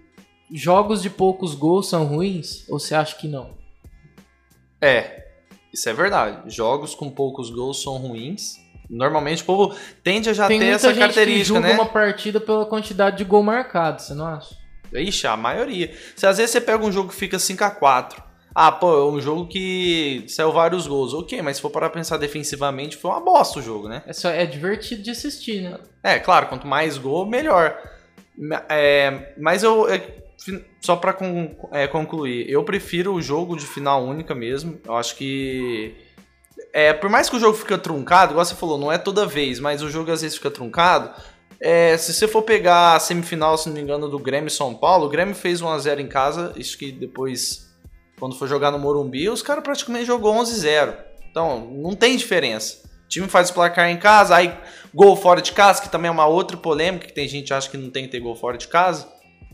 [0.50, 2.68] jogos de poucos gols são ruins?
[2.68, 3.58] Ou você acha que não?
[4.80, 5.28] É,
[5.72, 6.50] isso é verdade.
[6.50, 8.56] Jogos com poucos gols são ruins.
[8.90, 11.74] Normalmente o povo tende a já Tem ter muita essa gente que característica, julga né?
[11.74, 14.54] uma partida pela quantidade de gol marcado, você não acha?
[14.92, 15.94] Ixi, a maioria.
[16.16, 18.14] Se às vezes você pega um jogo que fica 5x4.
[18.52, 21.14] Ah, pô, é um jogo que saiu vários gols.
[21.14, 24.02] Ok, mas se for para pensar defensivamente, foi uma bosta o jogo, né?
[24.04, 25.78] É, só, é divertido de assistir, né?
[26.02, 27.78] É, claro, quanto mais gol, melhor.
[28.68, 29.88] É, mas eu.
[29.88, 30.02] é,
[30.80, 34.80] só pra con- é, concluir, eu prefiro o jogo de final única mesmo.
[34.84, 35.94] Eu acho que.
[36.72, 39.58] É, por mais que o jogo fica truncado, igual você falou, não é toda vez,
[39.58, 41.10] mas o jogo às vezes fica truncado.
[41.60, 45.06] É, se você for pegar a semifinal, se não me engano, do Grêmio São Paulo,
[45.06, 47.70] o Grêmio fez 1x0 em casa, isso que depois,
[48.18, 50.96] quando for jogar no Morumbi, os caras praticamente jogou 11-0.
[51.30, 52.78] Então, não tem diferença.
[53.04, 54.56] O time faz o placar em casa, aí
[54.94, 57.68] gol fora de casa, que também é uma outra polêmica, que tem gente que acha
[57.68, 59.06] que não tem que ter gol fora de casa.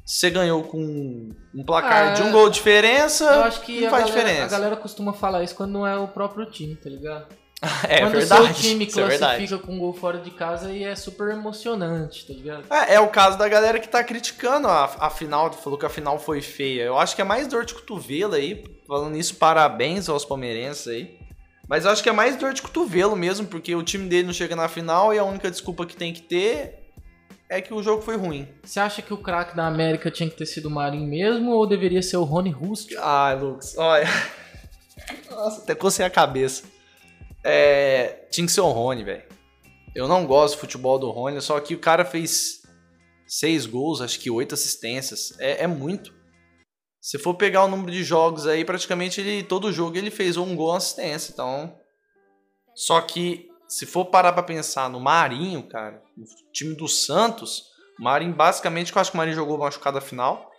[0.07, 0.79] Você ganhou com
[1.53, 4.21] um placar Ah, de um gol de diferença, Eu acho que não a faz galera,
[4.25, 4.45] diferença.
[4.47, 7.27] a galera costuma falar isso quando não é o próprio time, tá ligado?
[7.89, 8.43] É Quando verdade.
[8.43, 12.27] o seu time é classifica com um gol fora de casa e é super emocionante,
[12.27, 12.65] tá ligado?
[12.71, 15.91] É, é o caso da galera que tá criticando a, a final, falou que a
[15.91, 16.83] final foi feia.
[16.83, 18.63] Eu acho que é mais dor de cotovelo aí.
[18.87, 21.19] Falando isso, parabéns aos palmeirenses aí.
[21.69, 24.35] Mas eu acho que é mais dor de cotovelo mesmo, porque o time dele não
[24.35, 26.86] chega na final e a única desculpa que tem que ter
[27.49, 28.49] é que o jogo foi ruim.
[28.65, 31.67] Você acha que o craque da América tinha que ter sido o Marinho mesmo ou
[31.67, 32.93] deveria ser o Rony Rust?
[32.99, 34.07] Ai, Lucas, olha.
[35.31, 36.65] Nossa, até cocei a cabeça.
[37.45, 39.23] É, tinha que ser o Rony, velho.
[39.95, 42.63] Eu não gosto do futebol do Rony, só que o cara fez
[43.27, 45.33] seis gols, acho que oito assistências.
[45.39, 46.15] É, é muito.
[47.01, 50.57] Se for pegar o número de jogos aí, praticamente ele todo jogo ele fez um
[50.57, 51.33] gol, uma assistência.
[51.33, 51.79] Então,
[52.75, 57.65] só que se for parar pra pensar no Marinho, cara, no time do Santos,
[57.99, 60.51] o Marinho basicamente, eu acho que o Marinho jogou machucado a final.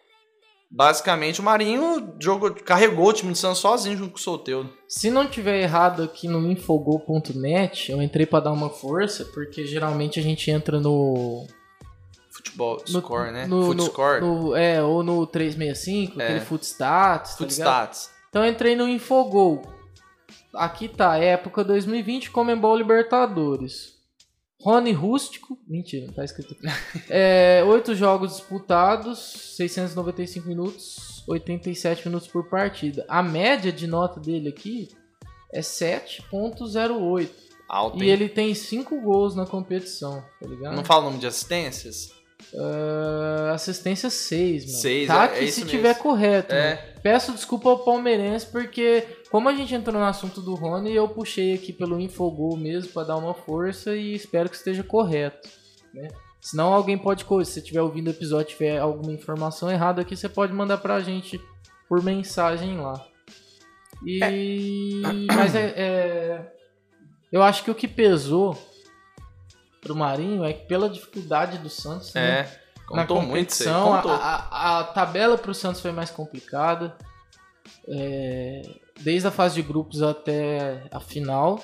[0.70, 4.70] Basicamente, o Marinho jogou, carregou o time do Santos sozinho junto com o Solteiro.
[4.86, 10.20] Se não tiver errado aqui no infogol.net, eu entrei pra dar uma força, porque geralmente
[10.20, 11.47] a gente entra no.
[12.32, 13.47] Futebol no score, né?
[13.47, 14.22] no- Foot no- score.
[14.22, 16.26] no- é, ou no 365, É.
[16.26, 17.68] aquele Footstats, tá Foot ligado?
[17.93, 18.12] stats.
[18.30, 19.62] Então eu entrei no Infogol.
[20.58, 23.95] Aqui tá, época 2020, Comembol Libertadores.
[24.60, 27.03] Rony Rústico, mentira, não tá escrito aqui.
[27.10, 33.05] É, oito jogos disputados, 695 minutos, 87 minutos por partida.
[33.08, 34.89] A média de nota dele aqui
[35.53, 37.30] é 7.08.
[37.70, 40.76] Alto, E ele tem 5 gols na competição, tá ligado?
[40.76, 42.12] Não fala o nome de assistências?
[42.55, 44.78] Ah, assistência 6, mano.
[44.78, 46.53] Seis, tá é- que é se tiver correto.
[46.53, 46.76] É.
[47.03, 51.54] Peço desculpa ao palmeirense, porque como a gente entrou no assunto do Rony, eu puxei
[51.54, 55.48] aqui pelo Infogol mesmo pra dar uma força e espero que esteja correto.
[55.94, 56.08] Né?
[56.40, 60.16] Senão alguém pode, se você estiver ouvindo o episódio e tiver alguma informação errada aqui,
[60.16, 61.42] você pode mandar pra gente
[61.90, 63.06] por mensagem lá.
[64.06, 65.02] E.
[65.36, 66.54] Mas é, é-
[67.32, 68.58] Eu acho que o que pesou
[69.82, 72.40] pro Marinho é que pela dificuldade do Santos, né?
[72.42, 72.44] É.
[72.92, 73.40] na Contou muito aí.
[73.42, 74.12] competição, a, Contou.
[74.12, 76.96] a, a tabela pro Santos foi mais complicada.
[77.90, 78.62] É,
[79.02, 81.62] desde a fase de grupos até a final.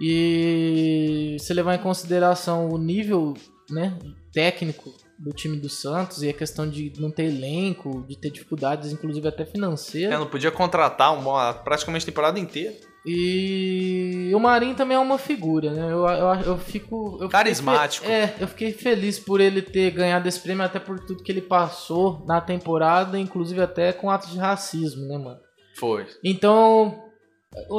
[0.00, 3.34] E se levar em consideração o nível
[3.70, 3.96] né,
[4.32, 8.92] técnico do time do Santos e a questão de não ter elenco, de ter dificuldades,
[8.92, 10.18] inclusive até É, financeiras.
[10.18, 12.74] não podia contratar uma, praticamente a temporada inteira.
[13.06, 15.92] E o Marinho também é uma figura, né?
[15.92, 17.06] Eu, eu, eu fico.
[17.12, 18.06] eu fiquei Carismático.
[18.06, 21.30] fe- é, eu fiquei feliz por ele ter ganhado esse prêmio, até por tudo que
[21.30, 25.38] ele passou na temporada, inclusive até com atos de racismo, né, mano?
[25.74, 26.06] Foi.
[26.22, 27.04] Então,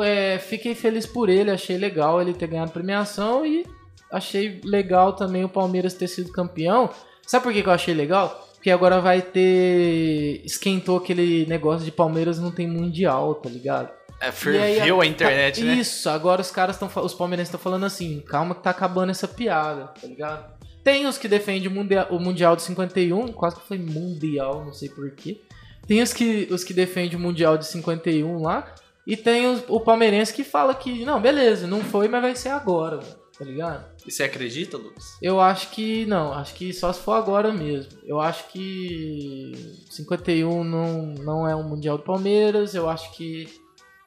[0.04, 3.66] é, fiquei feliz por ele, achei legal ele ter ganhado premiação e
[4.12, 6.90] achei legal também o Palmeiras ter sido campeão.
[7.26, 8.48] Sabe por que que eu achei legal?
[8.54, 10.42] Porque agora vai ter.
[10.44, 13.92] Esquentou aquele negócio de Palmeiras não tem mundial, tá ligado?
[14.20, 15.74] É, ferveu a internet, né?
[15.76, 16.90] Isso, agora os caras estão.
[17.04, 20.56] Os palmeirenses estão falando assim, calma que tá acabando essa piada, tá ligado?
[20.84, 24.74] Tem os que defendem o mundial, o mundial de 51, quase que foi mundial, não
[24.74, 25.42] sei porquê.
[25.88, 28.74] Tem os que, os que defendem o mundial de 51 lá.
[29.06, 32.50] E tem os- o palmeirense que fala que, não, beleza, não foi, mas vai ser
[32.50, 32.98] agora,
[33.38, 33.86] tá ligado?
[34.06, 35.16] E você acredita, Lucas?
[35.22, 37.92] Eu acho que não, acho que só se for agora mesmo.
[38.04, 39.52] Eu acho que
[39.92, 43.48] 51 não, não é um Mundial do Palmeiras, eu acho que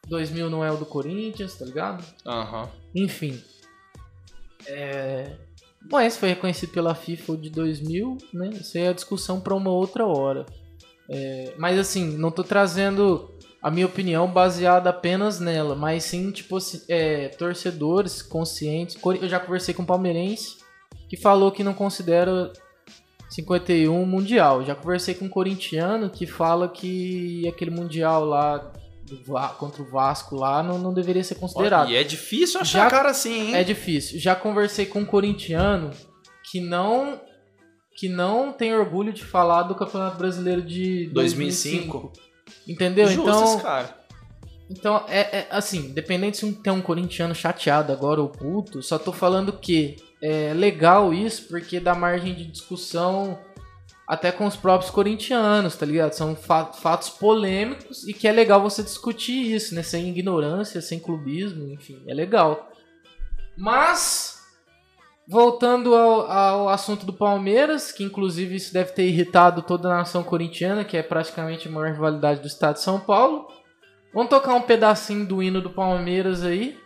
[0.09, 2.05] 2000 não é o do Corinthians, tá ligado?
[2.26, 2.68] Aham.
[2.93, 3.41] Enfim.
[4.66, 5.33] É...
[5.89, 8.51] Bom, esse foi reconhecido pela FIFA de 2000, né?
[8.51, 10.45] Isso aí é a discussão para uma outra hora.
[11.11, 16.59] É, Mas assim, não tô trazendo a minha opinião baseada apenas nela, mas sim, tipo,
[16.88, 18.96] é, torcedores conscientes.
[19.20, 20.59] Eu já conversei com um palmeirense
[21.09, 22.52] que falou que não considera
[23.30, 24.64] 51 mundial.
[24.64, 28.70] Já conversei com um corintiano que fala que aquele mundial lá
[29.59, 31.90] contra o Vasco lá não, não deveria ser considerado.
[31.90, 33.54] E é difícil achar Já- cara assim, hein?
[33.54, 34.20] É difícil.
[34.20, 35.90] Já conversei com um corintiano
[36.50, 37.20] que não
[37.99, 41.99] que não tem orgulho de falar do Campeonato Brasileiro de 2005.
[41.99, 42.12] 2005.
[42.68, 43.09] Entendeu?
[43.09, 43.99] Justo então, cara.
[44.70, 49.01] então é, é, assim, independente se um- tem um corintiano chateado agora ou puto, só
[49.01, 53.36] tô falando que é legal isso porque dá margem de discussão
[54.07, 56.12] até com os próprios corintianos, tá ligado?
[56.12, 59.82] São fa- fatos polêmicos e que é legal você discutir isso, né?
[59.82, 62.70] Sem ignorância, sem clubismo, enfim, é legal.
[63.57, 64.38] Mas,
[65.31, 70.22] voltando ao, ao assunto do Palmeiras, que inclusive isso deve ter irritado toda a nação
[70.24, 73.47] corintiana, que é praticamente a maior rivalidade do estado de São Paulo.
[74.14, 76.79] Vamos tocar um pedacinho do hino do Palmeiras aí.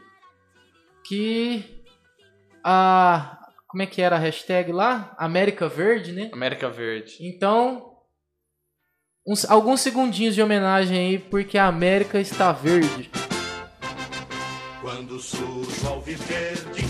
[1.07, 1.83] Que
[2.65, 3.39] a.
[3.69, 5.15] Como é que era a hashtag lá?
[5.19, 6.31] América Verde, né?
[6.33, 7.17] América Verde.
[7.21, 7.91] Então.
[9.27, 13.09] uns- alguns segundinhos de homenagem aí, porque a América está verde.
[14.81, 16.83] Quando surge ao viver de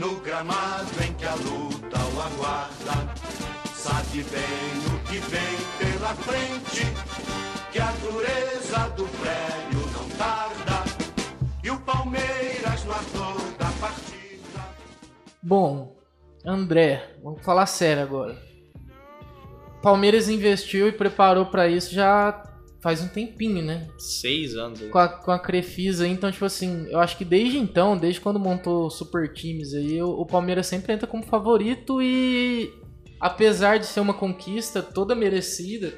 [0.00, 3.14] no gramado em que a luta o aguarda,
[3.74, 6.86] sabe bem o que vem pela frente,
[7.70, 10.84] que a dureza do prédio não tarda,
[11.62, 14.60] e o Palmeiras no ator da partida.
[15.42, 15.94] Bom,
[16.46, 18.40] André, vamos falar sério agora.
[19.82, 22.49] Palmeiras investiu e preparou pra isso já
[22.80, 23.88] faz um tempinho, né?
[23.98, 24.88] Seis anos aí.
[24.88, 28.40] Com a, com a Crefisa, então, tipo assim, eu acho que desde então, desde quando
[28.40, 32.72] montou super times aí, o, o Palmeiras sempre entra como favorito e
[33.20, 35.92] apesar de ser uma conquista toda merecida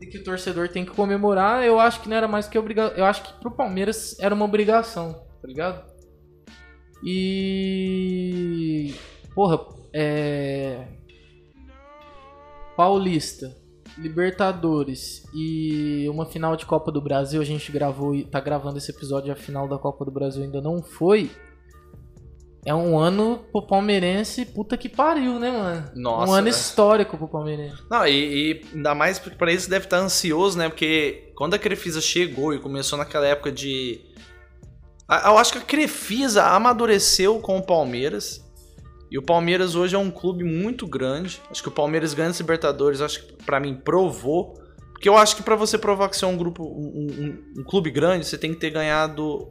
[0.00, 2.96] e que o torcedor tem que comemorar, eu acho que não era mais que obrigação.
[2.96, 5.84] Eu acho que pro Palmeiras era uma obrigação, tá ligado?
[7.02, 8.94] E.
[9.34, 9.58] Porra,
[9.92, 10.86] é.
[12.76, 13.56] Paulista,
[13.98, 17.40] Libertadores e uma final de Copa do Brasil.
[17.40, 20.60] A gente gravou e tá gravando esse episódio, a final da Copa do Brasil ainda
[20.60, 21.30] não foi.
[22.66, 25.90] É um ano pro palmeirense, puta que pariu, né, mano?
[25.94, 26.50] Nossa, um ano né?
[26.50, 27.80] histórico pro palmeirense.
[27.88, 30.68] Não, e, e ainda mais porque pra isso deve estar ansioso, né?
[30.68, 34.00] Porque quando a Crefisa chegou e começou naquela época de.
[35.08, 38.44] Eu acho que a Crefisa amadureceu com o Palmeiras.
[39.10, 41.40] E o Palmeiras hoje é um clube muito grande.
[41.50, 44.54] Acho que o Palmeiras ganha os Libertadores, acho que pra mim provou.
[44.92, 47.06] Porque eu acho que pra você provar que você é um grupo, um,
[47.56, 49.48] um- um clube grande, você tem que ter ganhado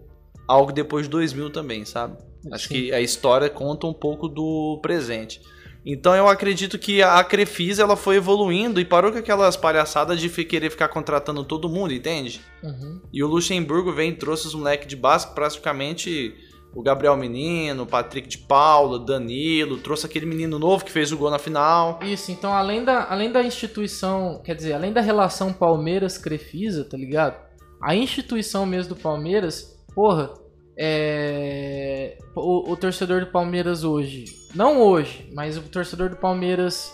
[0.47, 2.17] algo depois de 2000 também, sabe?
[2.51, 5.41] Acho que a história conta um pouco do presente.
[5.85, 10.29] Então eu acredito que a Crefisa ela foi evoluindo e parou com aquelas palhaçadas de
[10.29, 12.41] querer ficar contratando todo mundo, entende?
[12.63, 13.01] Uhum.
[13.13, 16.33] E o Luxemburgo vem e trouxe os moleques de básico, praticamente
[16.75, 21.17] o Gabriel Menino, o Patrick de Paula, Danilo, trouxe aquele menino novo que fez o
[21.17, 21.99] gol na final.
[22.03, 27.41] Isso, então além da, além da instituição, quer dizer, além da relação Palmeiras-Crefisa, tá ligado?
[27.81, 30.33] A instituição mesmo do Palmeiras, porra,
[30.77, 32.17] é.
[32.35, 36.93] O, o torcedor do Palmeiras hoje, não hoje, mas o torcedor do Palmeiras,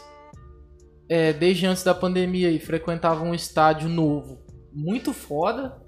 [1.09, 4.37] é, desde antes da pandemia aí, frequentava um estádio novo,
[4.71, 5.81] muito foda,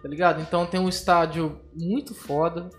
[0.00, 0.40] tá ligado?
[0.40, 2.70] Então tem um estádio muito foda,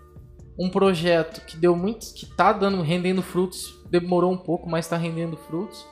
[0.58, 4.96] um projeto que deu muito, que tá dando, rendendo frutos, demorou um pouco, mas tá
[4.96, 5.84] rendendo frutos.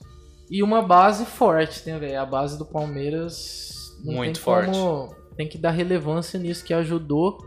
[0.50, 2.20] E uma base forte, né, velho?
[2.20, 4.70] A base do Palmeiras Muito tem forte.
[4.70, 7.38] como- tem que dar relevância nisso, que ajudou.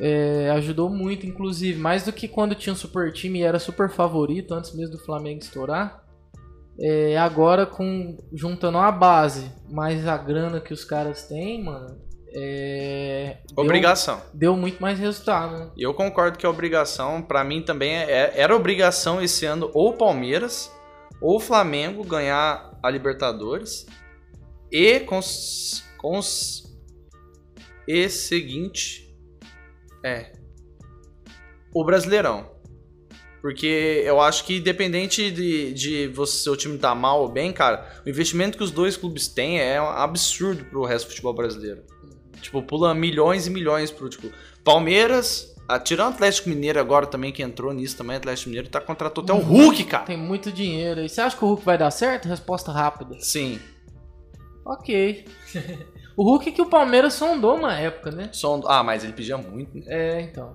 [0.00, 3.88] é, ajudou muito, inclusive, mais do que quando tinha um super time e era super
[3.90, 6.04] favorito, antes mesmo do Flamengo estourar.
[6.78, 11.98] É, agora, com juntando a base mais a grana que os caras têm, mano,
[12.32, 14.22] é, deu- Obrigação.
[14.34, 15.70] Deu, muito mais resultado, né?
[15.76, 19.92] Eu concordo que é obrigação, pra mim também é- é- era obrigação esse ano ou
[19.94, 20.70] Palmeiras
[21.20, 23.86] ou Flamengo ganhar a Libertadores
[24.70, 25.20] e com
[25.96, 26.20] com
[27.88, 29.12] e seguinte
[30.04, 30.32] é
[31.74, 32.56] o Brasileirão.
[33.40, 38.02] Porque eu acho que independente de, de você, seu time tá mal ou bem, cara,
[38.04, 41.82] o investimento que os dois clubes têm é um absurdo pro resto do futebol brasileiro.
[42.40, 44.30] Tipo, pula milhões e milhões pro, tipo,
[44.64, 48.68] Palmeiras, ah, tirando o Atlético Mineiro agora também, que entrou nisso também, o Atlético Mineiro
[48.68, 50.04] tá contratou até o Hulk, cara.
[50.04, 51.00] Tem muito dinheiro.
[51.00, 52.28] E você acha que o Hulk vai dar certo?
[52.28, 53.16] Resposta rápida.
[53.20, 53.60] Sim,
[54.68, 55.24] Ok.
[56.14, 58.28] o Hulk que o Palmeiras sondou uma época, né?
[58.32, 58.62] som...
[58.66, 59.84] ah, mas ele pedia muito, né?
[59.88, 60.54] É, então.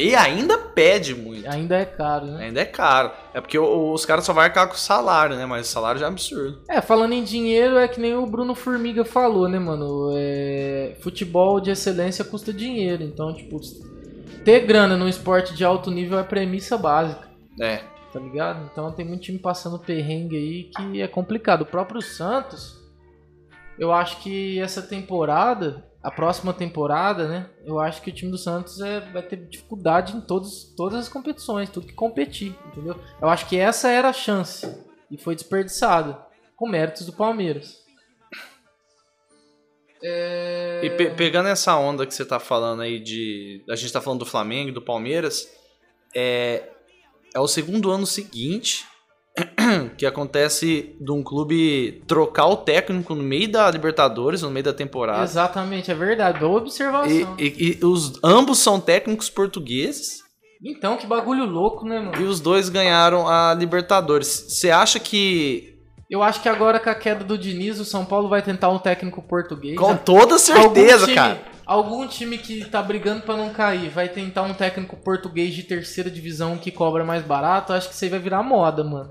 [0.00, 1.44] E ainda pede muito.
[1.50, 2.44] Ainda é caro, né?
[2.44, 3.10] Ainda é caro.
[3.34, 5.44] É porque os caras só vão arcar com o salário, né?
[5.44, 6.62] Mas o salário já é absurdo.
[6.70, 10.12] É, falando em dinheiro, é que nem o Bruno Formiga falou, né, mano?
[10.16, 13.02] É, Futebol de excelência custa dinheiro.
[13.02, 13.58] Então, tipo,
[14.44, 17.26] ter grana num esporte de alto nível é premissa básica.
[17.60, 17.78] É.
[18.12, 18.70] tá ligado?
[18.70, 21.62] Então tem muito time passando perrengue aí que é complicado.
[21.62, 22.78] O próprio Santos,
[23.76, 27.50] eu acho que essa temporada, a próxima temporada, né?
[27.64, 31.08] Eu acho que o time do Santos é, vai ter dificuldade em todos, todas as
[31.08, 32.98] competições, tudo que competir, entendeu?
[33.20, 34.66] Eu acho que essa era a chance
[35.10, 36.18] e foi desperdiçada
[36.56, 37.78] com méritos do Palmeiras.
[40.02, 40.80] É...
[40.84, 43.64] E pe- pegando essa onda que você tá falando aí de.
[43.68, 45.48] A gente tá falando do Flamengo, e do Palmeiras.
[46.14, 46.70] É,
[47.34, 48.86] é o segundo ano seguinte
[49.96, 54.72] que acontece de um clube trocar o técnico no meio da Libertadores, no meio da
[54.72, 55.22] temporada.
[55.24, 56.38] Exatamente, é verdade.
[56.40, 57.36] Boa E, observação.
[57.38, 60.22] e- e os, ambos são técnicos portugueses
[60.64, 62.20] Então, que bagulho louco, né, mano?
[62.20, 64.46] e os dois ganharam a Libertadores.
[64.48, 65.74] Você acha que.
[66.10, 68.78] Eu acho que agora com a queda do Diniz, o São Paulo vai tentar um
[68.78, 69.76] técnico português.
[69.76, 71.40] Com toda certeza, algum time, cara.
[71.66, 76.10] Algum time que tá brigando pra não cair vai tentar um técnico português de terceira
[76.10, 77.74] divisão que cobra mais barato.
[77.74, 79.10] Acho que isso aí vai virar moda, mano.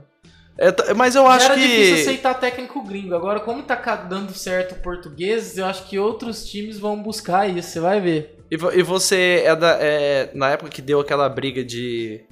[0.59, 1.61] É, mas eu acho Era que.
[1.61, 3.15] difícil aceitar técnico gringo.
[3.15, 7.69] Agora, como tá dando certo o português, eu acho que outros times vão buscar isso.
[7.69, 8.35] Você vai ver.
[8.49, 9.77] E, e você é da.
[9.79, 12.25] é, na época que deu aquela briga de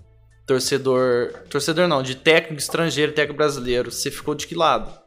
[0.46, 1.34] torcedor.
[1.50, 5.05] Torcedor não, de técnico estrangeiro técnico brasileiro, você ficou de que lado?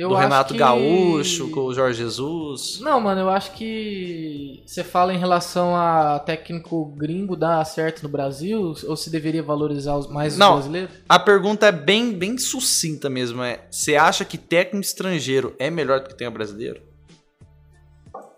[0.00, 2.80] Eu Do Renato que- Gaúcho, com o Jorge Jesus?
[2.80, 8.08] Não, mano, eu acho que você fala em relação a técnico gringo dar certo no
[8.08, 10.54] Brasil ou se deveria valorizar os- mais os Não.
[10.54, 10.90] brasileiros?
[11.06, 13.42] A pergunta é bem, bem sucinta mesmo.
[13.42, 16.80] É, você acha que técnico estrangeiro é melhor do que tem brasileiro?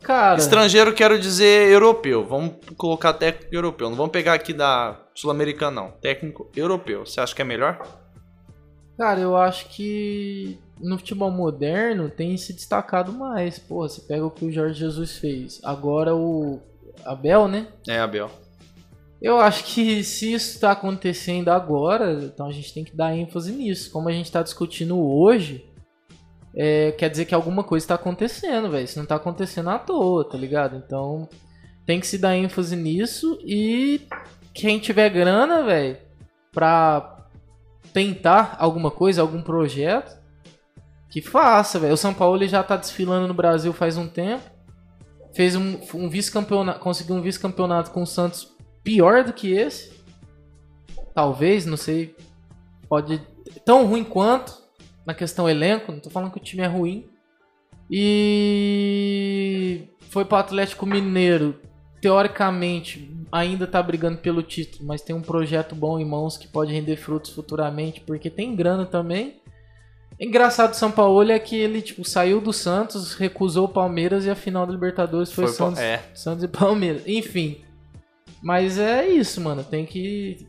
[0.03, 2.27] Cara, Estrangeiro quero dizer europeu.
[2.27, 3.89] Vamos colocar técnico europeu.
[3.89, 5.91] Não vamos pegar aqui da Sul-Americana, não.
[5.93, 7.07] Técnico europeu.
[7.07, 7.81] Você acha que é melhor?
[8.99, 13.59] cara, eu acho que no futebol moderno tem se destacado mais.
[13.59, 15.61] Porra, você pega o que o Jorge Jesus fez.
[15.63, 16.61] Agora o
[17.05, 17.69] Abel, né?
[17.89, 18.31] É, Abel.
[19.21, 23.53] Eu acho que se isso está acontecendo agora, então a gente tem que dar ênfase
[23.53, 23.91] nisso.
[23.91, 25.65] Como a gente está discutindo hoje,
[26.55, 28.85] é, quer dizer que alguma coisa está acontecendo, velho.
[28.85, 30.77] Isso não tá acontecendo à toa, tá ligado?
[30.77, 31.29] Então
[31.87, 34.01] tem que se dar ênfase nisso e
[34.53, 35.97] quem tiver grana, velho,
[36.53, 37.27] pra
[37.93, 40.17] tentar alguma coisa, algum projeto,
[41.13, 41.93] que faça, velho.
[41.93, 44.51] O São Paulo ele já tá desfilando no Brasil faz um tempo.
[45.35, 48.51] Fez um, um vice-campeonato, conseguiu um vice-campeonato com o Santos
[48.83, 49.93] pior do que esse.
[51.15, 52.17] Talvez, não sei.
[52.89, 53.21] Pode.
[53.63, 54.55] Tão ruim quanto
[55.05, 55.93] na questão elenco.
[55.93, 57.07] Não tô falando que o time é ruim.
[57.91, 61.61] E foi pro Atlético Mineiro.
[62.01, 66.73] Teoricamente, ainda tá brigando pelo título, mas tem um projeto bom em mãos que pode
[66.73, 69.42] render frutos futuramente, porque tem grana também.
[70.23, 74.31] Engraçado do São Paulo é que ele tipo saiu do Santos, recusou o Palmeiras e
[74.31, 76.01] a final da Libertadores foi, Foi Santos, é.
[76.15, 77.03] Santos e Palmeiras.
[77.07, 77.61] Enfim.
[78.41, 79.65] Mas é isso, mano.
[79.65, 80.47] Tem que.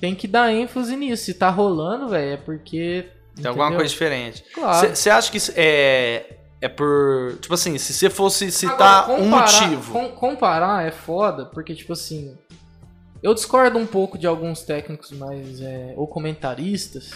[0.00, 1.24] Tem que dar ênfase nisso.
[1.24, 3.06] Se tá rolando, velho, é porque.
[3.36, 3.78] Tem alguma entendeu?
[3.80, 4.44] coisa diferente.
[4.54, 4.88] Claro.
[4.96, 6.36] Você acha que é.
[6.62, 7.38] É por.
[7.40, 9.92] Tipo assim, se você fosse citar Agora, um motivo.
[9.92, 12.36] com- comparar é foda, porque, tipo assim.
[13.22, 15.60] Eu discordo um pouco de alguns técnicos mais.
[15.60, 17.10] é, ou comentaristas.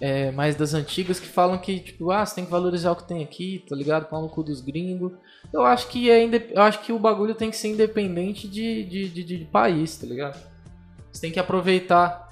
[0.00, 3.06] É, mais das antigas que falam que, tipo, ah, você tem que valorizar o que
[3.06, 4.08] tem aqui, tá ligado?
[4.08, 5.12] Pau no cu dos gringos.
[5.52, 9.08] Eu acho que é eu acho que o bagulho tem que ser independente de, de,
[9.08, 10.38] de, de país, tá ligado?
[11.12, 12.28] Você tem que aproveitar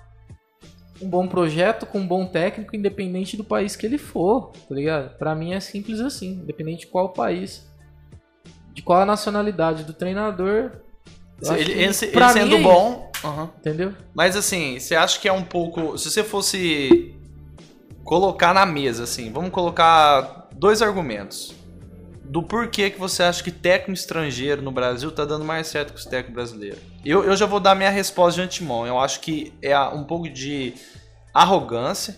[1.03, 5.17] um bom projeto com um bom técnico, independente do país que ele for, tá ligado?
[5.19, 7.69] Pra mim é simples assim, independente de qual país,
[8.73, 10.73] de qual a nacionalidade do treinador.
[11.43, 13.11] Ele, que ele sendo é bom.
[13.13, 13.93] isso, entendeu?
[14.15, 15.99] Mas assim, você acha que é um pouco.
[15.99, 17.16] Se você fosse
[18.07, 21.55] colocar na mesa, assim, vamos colocar dois argumentos.
[22.25, 25.99] Do porquê que você acha que técnico estrangeiro no Brasil tá dando mais certo que
[25.99, 26.79] os técnicos brasileiros.
[27.05, 28.87] Eu, eu já vou dar minha resposta de antemão.
[28.87, 30.75] Eu acho que é um pouco de
[31.33, 32.17] arrogância.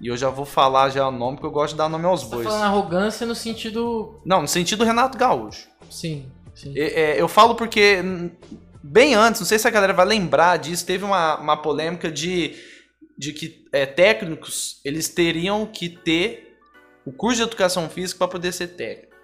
[0.00, 2.22] E eu já vou falar já o nome, porque eu gosto de dar nome aos
[2.22, 2.48] Você tá bois.
[2.48, 4.18] falando arrogância no sentido.
[4.24, 5.68] Não, no sentido Renato Gaúcho.
[5.90, 6.72] Sim, sim.
[6.76, 8.02] É, é, eu falo porque
[8.82, 12.54] bem antes, não sei se a galera vai lembrar disso, teve uma, uma polêmica de,
[13.22, 16.58] de que é, técnicos eles teriam que ter
[17.06, 19.14] o curso de educação física para poder ser técnico.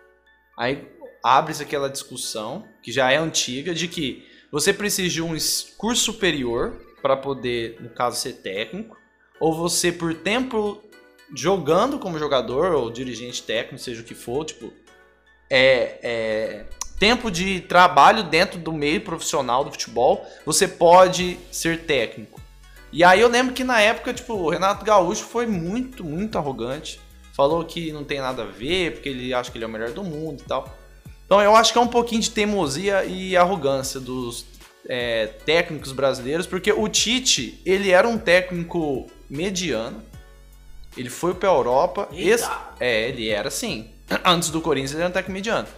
[0.56, 0.86] Aí
[1.22, 5.36] abre-se aquela discussão, que já é antiga, de que você precisa de um
[5.76, 8.96] curso superior para poder, no caso, ser técnico,
[9.40, 10.80] ou você, por tempo
[11.34, 14.72] jogando como jogador ou dirigente técnico, seja o que for, tipo,
[15.50, 16.66] é, é,
[17.00, 22.40] tempo de trabalho dentro do meio profissional do futebol, você pode ser técnico.
[22.92, 27.00] E aí eu lembro que na época, tipo, o Renato Gaúcho foi muito, muito arrogante.
[27.32, 29.90] Falou que não tem nada a ver, porque ele acha que ele é o melhor
[29.90, 30.76] do mundo e tal.
[31.24, 34.46] Então eu acho que é um pouquinho de teimosia e arrogância dos
[34.88, 40.02] é, técnicos brasileiros, porque o Tite, ele era um técnico mediano.
[40.96, 42.08] Ele foi pra Europa.
[42.12, 42.48] Esse,
[42.80, 43.90] é, ele era assim.
[44.24, 45.68] Antes do Corinthians, ele era um técnico mediano.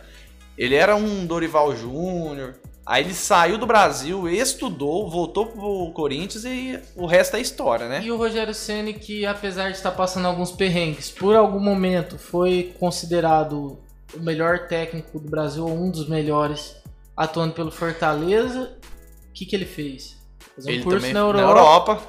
[0.56, 2.54] Ele era um Dorival Júnior.
[2.90, 8.02] Aí ele saiu do Brasil, estudou, voltou pro Corinthians e o resto é história, né?
[8.02, 12.74] E o Rogério Ceni que apesar de estar passando alguns perrengues, por algum momento foi
[12.80, 13.78] considerado
[14.12, 16.82] o melhor técnico do Brasil, ou um dos melhores,
[17.16, 18.76] atuando pelo Fortaleza.
[19.28, 20.16] O que, que ele fez?
[20.56, 21.48] Fazer um Ele curso na Europa.
[21.48, 22.02] Europa.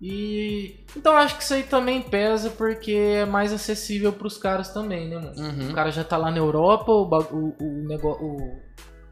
[0.00, 5.08] E então acho que isso aí também pesa porque é mais acessível pros caras também,
[5.08, 5.34] né, mano?
[5.36, 5.70] Uhum.
[5.70, 8.62] O cara já tá lá na Europa, o, o, o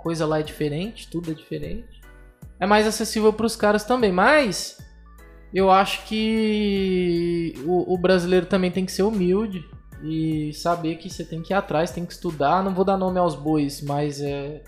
[0.01, 2.01] coisa lá é diferente, tudo é diferente.
[2.59, 4.79] É mais acessível pros caras também, mas
[5.53, 9.65] eu acho que o, o brasileiro também tem que ser humilde
[10.03, 12.63] e saber que você tem que ir atrás, tem que estudar.
[12.63, 14.63] Não vou dar nome aos bois, mas é.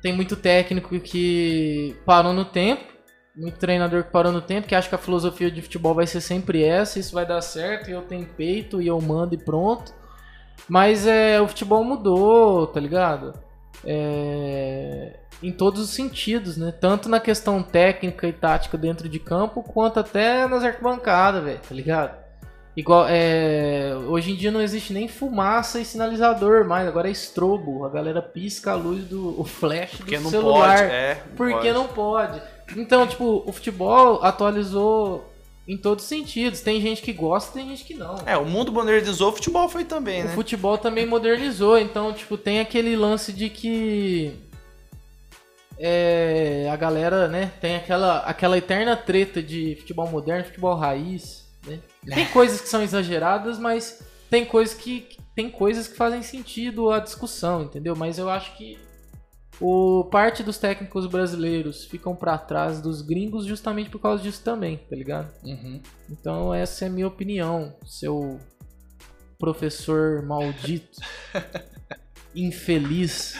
[0.00, 2.84] Tem muito técnico que parou no tempo,
[3.34, 6.20] muito treinador que parou no tempo, que acha que a filosofia de futebol vai ser
[6.20, 9.92] sempre essa, isso vai dar certo, e eu tenho peito, e eu mando e pronto.
[10.68, 13.32] Mas é, o futebol mudou, tá ligado?
[13.84, 15.12] É,
[15.42, 16.72] em todos os sentidos, né?
[16.72, 21.74] Tanto na questão técnica e tática dentro de campo, quanto até nas arquibancadas, velho, tá
[21.74, 22.28] ligado?
[22.76, 27.84] Igual, é, hoje em dia não existe nem fumaça e sinalizador mais, agora é estrobo.
[27.84, 30.78] A galera pisca a luz do o flash Porque do não celular.
[30.78, 31.14] pode, é.
[31.26, 31.72] não Porque pode.
[31.72, 32.42] não pode.
[32.76, 35.28] Então, tipo, o futebol atualizou
[35.68, 36.62] em todos os sentidos.
[36.62, 38.16] Tem gente que gosta, tem gente que não.
[38.24, 40.34] É, o mundo modernizou, o futebol foi também, O né?
[40.34, 44.32] futebol também modernizou, então, tipo, tem aquele lance de que
[45.78, 51.78] é, a galera, né, tem aquela, aquela eterna treta de futebol moderno, futebol raiz, né?
[52.06, 56.98] Tem coisas que são exageradas, mas tem coisas que tem coisas que fazem sentido a
[56.98, 57.94] discussão, entendeu?
[57.94, 58.76] Mas eu acho que
[59.60, 64.76] o parte dos técnicos brasileiros ficam pra trás dos gringos justamente por causa disso também,
[64.76, 65.32] tá ligado?
[65.44, 65.80] Uhum.
[66.10, 68.38] Então essa é a minha opinião, seu
[69.38, 71.00] professor maldito,
[72.34, 73.34] infeliz.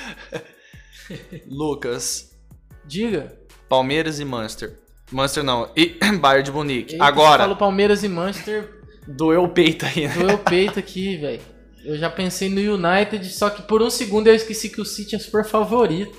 [1.46, 2.28] Lucas,
[2.88, 3.38] Diga.
[3.68, 4.78] Palmeiras e Manchester.
[5.12, 6.94] Manchester não, e Bayern de Munique.
[6.94, 10.14] Eita, Agora, você falou Palmeiras e Manchester, doeu o peito aí, né?
[10.14, 11.57] doeu o peito aqui, velho.
[11.84, 15.16] Eu já pensei no United, só que por um segundo eu esqueci que o City
[15.16, 16.16] é super favorito.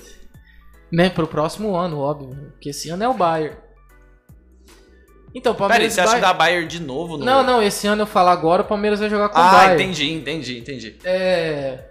[0.92, 2.50] Né, pro próximo ano, óbvio.
[2.52, 3.56] Porque esse ano é o Bayern.
[5.32, 6.38] Então, aí, Palmeiras você e acha que Bayern...
[6.38, 7.16] dá Bayern de novo?
[7.16, 7.24] No...
[7.24, 9.74] Não, não, esse ano eu falar agora, o Palmeiras vai jogar com o Ah, Bayern.
[9.84, 10.96] entendi, entendi, entendi.
[11.04, 11.84] É.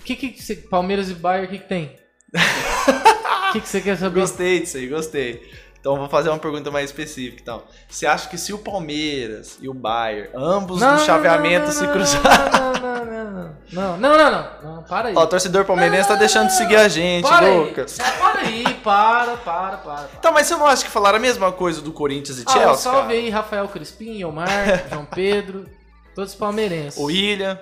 [0.00, 1.96] O que que você- Palmeiras e Bayern, o que que tem?
[3.48, 4.20] O que que você quer saber?
[4.20, 5.42] Gostei disso aí, gostei.
[5.82, 7.64] Então vou fazer uma pergunta mais específica então.
[7.88, 11.80] Você acha que se o Palmeiras e o Bayern, ambos não, no chaveamento não, não,
[11.80, 12.52] se cruzarem.
[12.52, 15.14] Não, não, não, não, não, não, não para aí.
[15.16, 17.98] Ó, o torcedor palmeirense tá deixando de seguir a gente, para Lucas.
[17.98, 20.08] Aí, para aí, para, para, para.
[20.16, 22.74] Então, mas você não acha que falaram a mesma coisa do Corinthians e ah, Chelsea?
[22.76, 23.14] Salve cara?
[23.14, 25.66] aí, Rafael Crispim, Omar, João Pedro,
[26.14, 26.96] todos palmeirenses.
[26.96, 27.58] O William.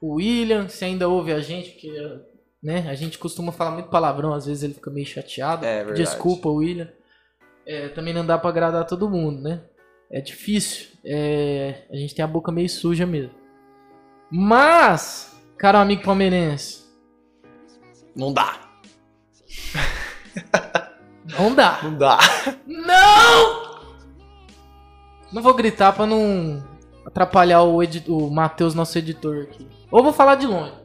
[0.00, 1.92] O William, se ainda ouve a gente, porque
[2.60, 2.86] né?
[2.88, 5.64] A gente costuma falar muito palavrão, às vezes ele fica meio chateado.
[5.64, 6.02] É verdade.
[6.02, 6.88] Desculpa, William.
[7.70, 9.62] É, também não dá pra agradar todo mundo, né?
[10.10, 10.88] É difícil.
[11.04, 13.30] É, a gente tem a boca meio suja mesmo.
[14.28, 16.84] Mas, cara, amigo palmeirense,
[18.16, 18.58] Não dá.
[21.38, 21.78] não dá.
[21.84, 22.18] Não dá.
[22.66, 23.70] Não!
[25.32, 26.66] Não vou gritar pra não
[27.06, 29.68] atrapalhar o, o Matheus, nosso editor aqui.
[29.92, 30.79] Ou vou falar de longe.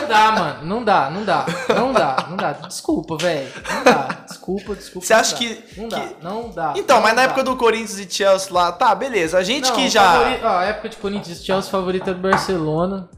[0.00, 0.30] Não dá!
[0.30, 0.64] Não mano.
[0.66, 1.46] Não dá, não dá.
[1.74, 2.52] Não dá, não dá.
[2.52, 3.48] Desculpa, velho.
[3.74, 4.08] Não dá.
[4.28, 5.06] Desculpa, desculpa.
[5.06, 6.74] Você não acha que- Não dá, que- não dá.
[6.76, 7.28] Então, não mas na dá.
[7.28, 9.38] época do Corinthians e Chelsea lá, tá, beleza.
[9.38, 10.12] A gente Não, que já.
[10.12, 13.08] favori- ó, a época de Corinthians e Chelsea, o favorito era do Barcelona.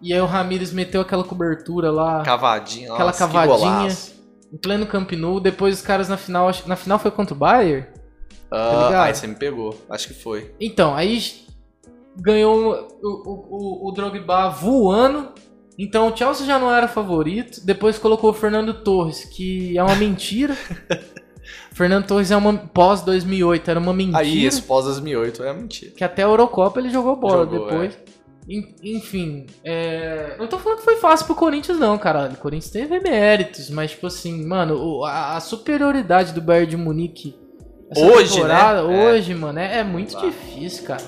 [0.00, 2.22] E aí o Ramires meteu aquela cobertura lá.
[2.22, 3.96] Cavadinha, aquela nossa, cavadinha.
[4.52, 5.40] Em pleno Camp Nou.
[5.40, 6.50] Depois os caras na final.
[6.66, 7.86] Na final foi contra o Bayern?
[8.50, 9.04] Ah, ligado?
[9.06, 9.76] aí você me pegou.
[9.90, 10.54] Acho que foi.
[10.60, 11.44] Então, aí
[12.16, 15.30] ganhou o, o, o, o Drogba voando.
[15.78, 17.64] Então o Chelsea já não era favorito.
[17.64, 20.56] Depois colocou o Fernando Torres, que é uma mentira.
[21.72, 24.18] Fernando Torres é uma pós 2008, era uma mentira.
[24.18, 25.92] Aí, esse pós 2008 é mentira.
[25.94, 27.98] Que até a Eurocopa ele jogou bola Jogou, depois.
[28.48, 30.36] En- Enfim, é...
[30.38, 32.32] não tô falando que foi fácil pro Corinthians, não, caralho.
[32.34, 37.34] O Corinthians teve méritos, mas, tipo assim, mano, a, superioridade do Bayern de Munique
[37.94, 38.54] Hoje, né?
[38.78, 38.82] É.
[38.82, 41.02] hoje, mano, é, é muito difícil, cara.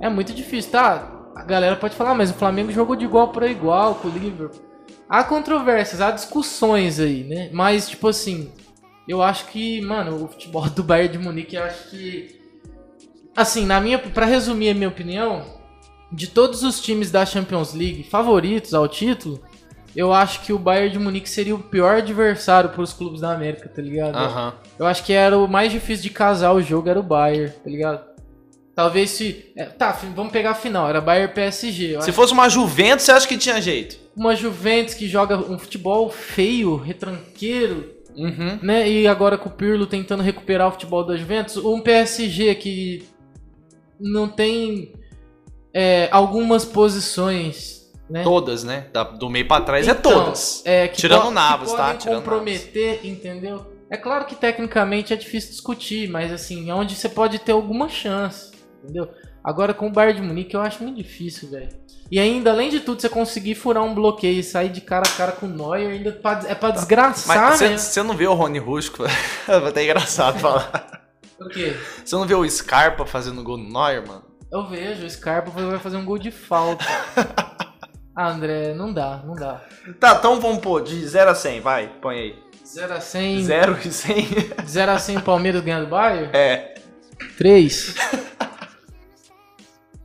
[0.00, 1.21] É muito difícil, tá?
[1.42, 4.62] A galera pode falar, mas o Flamengo jogou de igual para igual com o Liverpool.
[5.08, 7.50] Há controvérsias, há discussões aí, né?
[7.52, 8.52] Mas, tipo assim,
[9.08, 12.40] eu acho que, mano, o futebol do Bayern de Munique, eu acho que.
[13.36, 13.98] Assim, na minha.
[13.98, 15.44] Pra resumir a minha opinião,
[16.12, 19.42] de todos os times da Champions League favoritos ao título,
[19.96, 23.68] eu acho que o Bayern de Munique seria o pior adversário pros clubes da América,
[23.68, 24.14] tá ligado?
[24.14, 24.54] Aham.
[24.78, 27.68] Eu acho que era o mais difícil de casar o jogo, era o Bayern, tá
[27.68, 28.11] ligado?
[28.74, 29.52] Talvez se.
[29.56, 31.88] é, tá, vamos pegar a final, era Bayern PSG.
[31.90, 34.00] Se acho fosse uma Juventus, você acha que tinha jeito?
[34.16, 38.58] uma Juventus que joga um futebol feio, retranqueiro, Uhum.
[38.62, 38.86] né?
[38.90, 43.08] E agora com o Pirlo tentando recuperar o futebol da Juventus, um PSG que
[43.98, 44.92] não tem
[45.74, 48.22] é, algumas posições, né?
[48.22, 48.86] Todas, né?
[48.92, 50.60] Da- do meio pra trás é Então, todas.
[50.66, 51.94] É, Tirando Navas, tá?
[51.94, 53.66] Tirando comprometer, entendeu?
[53.88, 57.88] É claro que tecnicamente é difícil discutir, mas assim, é onde você pode ter alguma
[57.88, 58.51] chance,
[58.82, 59.08] entendeu?
[59.42, 61.68] Agora com o Bayern de Munique eu acho muito difícil, velho.
[62.10, 65.16] E ainda, além de tudo, você conseguir furar um bloqueio e sair de cara a
[65.16, 67.78] cara com o Neuer, ainda pra- é pra desgraçar, Mas né?
[67.78, 69.04] você não vê o Rony Rusco?
[69.46, 71.02] Vai até engraçado falar.
[71.40, 71.74] O quê?
[72.04, 74.24] Você não vê o Scarpa fazendo gol no Neuer, mano?
[74.52, 76.84] Eu vejo, o Scarpa vai fazer um gol de falta.
[78.14, 79.62] ah, André, não dá, não dá.
[79.98, 82.38] Tá, então vamos pôr de 0 a 100, vai, põe aí.
[82.66, 84.24] 0 a 100, 0 e 100?
[84.62, 86.28] de 0 a 100 Palmeiras ganhando o Bayern?
[86.36, 86.74] É.
[87.38, 87.94] 3.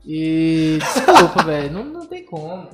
[0.08, 0.80] E.
[0.80, 1.72] Desculpa, velho.
[1.74, 2.70] Não, não tem como.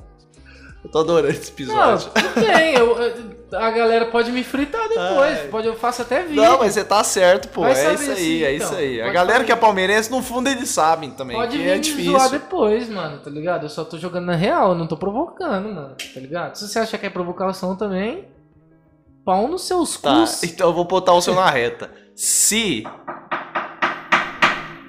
[0.84, 2.10] Eu tô adorando esse Não, episódio.
[2.12, 2.74] tudo bem.
[2.74, 5.38] Eu, eu- a galera pode me fritar depois.
[5.40, 5.48] Ai.
[5.48, 6.42] Pode, eu faço até vídeo.
[6.42, 7.62] Não, mas você tá certo, pô.
[7.62, 8.66] Vai é isso aí, sim, é então.
[8.68, 9.00] isso aí.
[9.00, 9.46] A Pode galera fazer.
[9.46, 11.36] que é palmeirense, no fundo, eles sabem também.
[11.36, 12.12] Pode vir é difícil.
[12.12, 13.64] zoar depois, mano, tá ligado?
[13.64, 16.56] Eu só tô jogando na real, eu não tô provocando, mano, tá ligado?
[16.56, 18.28] Se você acha que é provocação também,
[19.24, 20.42] pau nos seus Tá, cus.
[20.42, 21.90] então eu vou botar o seu na reta.
[22.14, 22.84] Se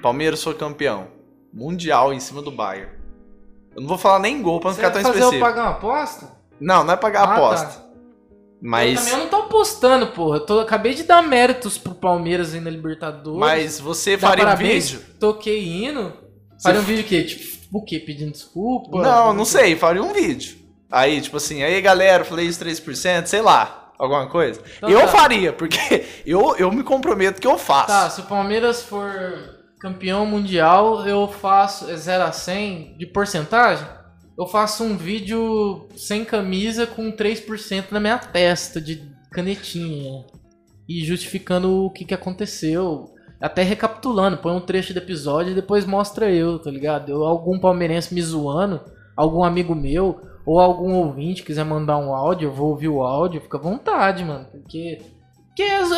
[0.02, 1.08] Palmeiras for campeão
[1.56, 2.90] mundial em cima do Bayern.
[3.74, 5.44] Eu não vou falar nem gol pra não Você ficar tão fazer eu específico.
[5.48, 6.28] pagar uma aposta?
[6.60, 7.66] Não, não é pagar Ah, aposta.
[7.66, 7.86] tá.
[7.86, 10.36] Eu Mas, também não tô apostando, porra.
[10.38, 13.38] Eu tô, acabei de dar méritos pro Palmeiras aí na Libertadores.
[13.38, 15.06] mas você Dar faria um parabéns, vídeo?
[15.20, 16.12] Toquei hino.
[16.62, 17.22] Faria um vídeo o quê?
[17.24, 17.98] Tipo, o quê?
[17.98, 19.02] Pedindo desculpa?
[19.02, 20.56] Não, não sei, faria um vídeo.
[20.90, 24.60] Aí, tipo assim, aí galera, falei isso 3%, sei lá, alguma coisa.
[24.78, 25.08] Então eu tá.
[25.08, 27.88] faria, porque eu, eu me comprometo que eu faço.
[27.88, 33.86] Tá, se o Palmeiras for campeão mundial, eu faço é 0 a 100 de porcentagem.
[34.38, 40.24] Eu faço um vídeo sem camisa com 3% na minha testa de canetinha.
[40.88, 43.14] E justificando o que, que aconteceu.
[43.40, 47.10] Até recapitulando, põe um trecho do episódio e depois mostra eu, tá ligado?
[47.10, 48.80] Eu, algum palmeirense me zoando,
[49.16, 53.40] algum amigo meu, ou algum ouvinte quiser mandar um áudio, eu vou ouvir o áudio,
[53.40, 54.46] fica à vontade, mano.
[54.50, 55.02] Porque.
[55.56, 55.94] Porque é zo-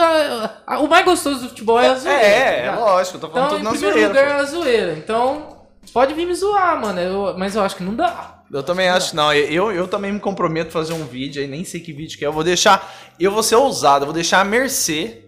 [0.66, 2.20] a- o mais gostoso do futebol é a zoeira.
[2.20, 2.80] tá É, é, ligado?
[2.80, 4.08] lógico, eu tô falando Então, tudo em na primeiro zoeira.
[4.08, 4.30] lugar pô.
[4.30, 4.92] é a zoeira.
[4.92, 5.56] Então,
[5.92, 7.00] pode vir me zoar, mano.
[7.00, 8.36] eu- mas eu acho que não dá.
[8.52, 9.32] Eu também acho, não.
[9.34, 12.24] Eu, eu também me comprometo a fazer um vídeo aí, nem sei que vídeo que
[12.24, 12.28] é.
[12.28, 12.88] Eu vou deixar.
[13.18, 15.24] Eu vou ser ousado, eu vou deixar a mercê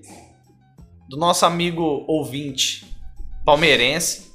[1.08, 2.86] do nosso amigo ouvinte
[3.44, 4.30] palmeirense.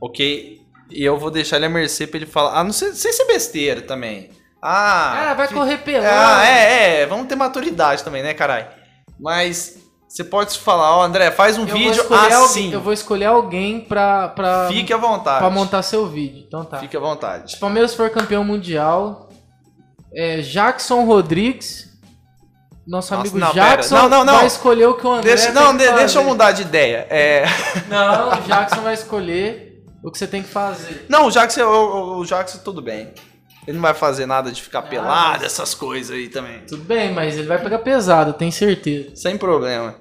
[0.00, 0.60] Ok?
[0.90, 2.58] E eu vou deixar ele a mercê pra ele falar.
[2.58, 4.30] Ah, não sei, sei se é besteira também.
[4.62, 5.30] Ah.
[5.30, 6.08] Ah, vai fi- correr pelado.
[6.40, 7.06] Ah, é, é.
[7.06, 8.66] Vamos ter maturidade também, né, caralho?
[9.18, 12.34] Mas você pode falar, ó, André, faz um Eu vídeo assim.
[12.34, 15.38] Alguém, eu vou escolher alguém pra, pra, Fique à vontade.
[15.40, 16.44] pra montar seu vídeo.
[16.46, 16.78] Então tá.
[16.78, 17.50] Fique à vontade.
[17.52, 19.28] Se o Palmeiras for campeão mundial,
[20.14, 21.86] é Jackson Rodrigues,
[22.86, 23.52] nosso Nossa, amigo não.
[23.52, 24.34] Jackson, Não, não, não.
[24.36, 27.06] vai escolher o que o André Deixa, não, de- deixa eu mudar de ideia.
[27.10, 27.44] É.
[27.88, 31.04] Não, o Jackson vai escolher o que você tem que fazer.
[31.08, 33.12] Não, o Jackson, o, o Jackson tudo bem.
[33.66, 36.60] Ele não vai fazer nada de ficar pelado, mas- essas coisas aí também.
[36.60, 39.16] Tudo bem, mas ele vai pegar pesado, tenho certeza.
[39.16, 39.94] Sem problema.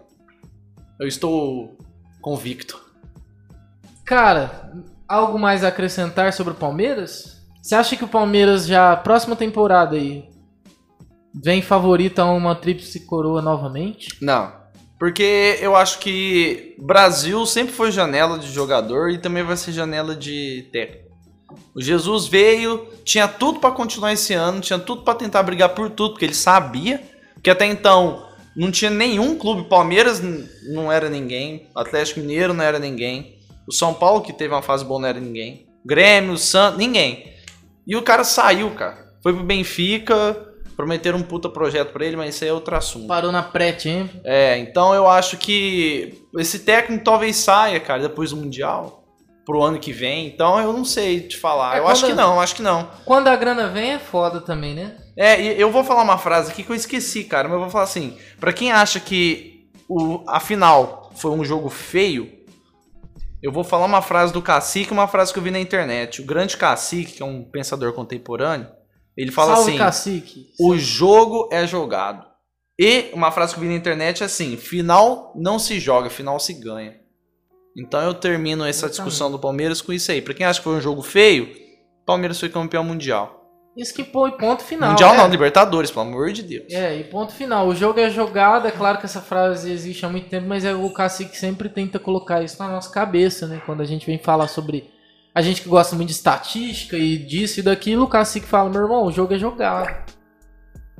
[0.99, 1.75] Eu estou
[2.21, 2.79] convicto.
[4.05, 4.71] Cara,
[5.07, 7.41] algo mais a acrescentar sobre o Palmeiras?
[7.61, 10.29] Você acha que o Palmeiras já, próxima temporada aí,
[11.33, 14.09] vem favorito a uma tríplice coroa novamente?
[14.21, 14.53] Não.
[14.99, 20.15] Porque eu acho que Brasil sempre foi janela de jogador e também vai ser janela
[20.15, 21.04] de técnico.
[21.73, 25.89] O Jesus veio, tinha tudo pra continuar esse ano, tinha tudo pra tentar brigar por
[25.89, 27.01] tudo, porque ele sabia
[27.41, 29.69] que até então não tinha nenhum clube.
[29.69, 30.21] Palmeiras
[30.63, 34.85] não era ninguém, Atlético Mineiro não era ninguém, o São Paulo que teve uma fase
[34.85, 37.33] boa não era ninguém, Grêmio, Santos, ninguém.
[37.85, 39.13] E o cara saiu, cara.
[39.21, 40.35] Foi pro Benfica,
[40.75, 43.07] prometeram um puta projeto pra ele, mas isso aí é outro assunto.
[43.07, 44.21] Parou na pré-champions.
[44.23, 49.04] É, então eu acho que esse técnico talvez saia, cara, depois do Mundial,
[49.45, 50.27] pro ano que vem.
[50.27, 51.77] Então eu não sei te falar.
[51.77, 52.89] É, eu acho que não, acho que não.
[53.05, 54.97] Quando a grana vem é foda também, né?
[55.17, 57.85] É, eu vou falar uma frase aqui que eu esqueci, cara, mas eu vou falar
[57.85, 62.29] assim: pra quem acha que o, a final foi um jogo feio,
[63.41, 66.21] eu vou falar uma frase do Cacique, uma frase que eu vi na internet.
[66.21, 68.67] O grande Cacique, que é um pensador contemporâneo,
[69.15, 70.47] ele fala Salve, assim: cacique.
[70.59, 72.25] o jogo é jogado.
[72.77, 76.39] E uma frase que eu vi na internet é assim: final não se joga, final
[76.39, 77.04] se ganha.
[77.75, 80.21] Então eu termino essa discussão do Palmeiras com isso aí.
[80.21, 81.49] Pra quem acha que foi um jogo feio,
[82.05, 83.45] Palmeiras foi campeão mundial.
[83.75, 84.91] Isso que põe ponto final.
[84.91, 85.17] mundial é.
[85.17, 86.71] não, Libertadores, pelo amor de Deus.
[86.71, 87.67] É, e ponto final.
[87.67, 90.73] O jogo é jogado, é claro que essa frase existe há muito tempo, mas é
[90.73, 93.61] o Cacique sempre tenta colocar isso na nossa cabeça, né?
[93.65, 94.89] Quando a gente vem falar sobre.
[95.33, 98.83] A gente que gosta muito de estatística e disso e daquilo, o Cacique fala, meu
[98.83, 99.93] irmão, o jogo é jogado.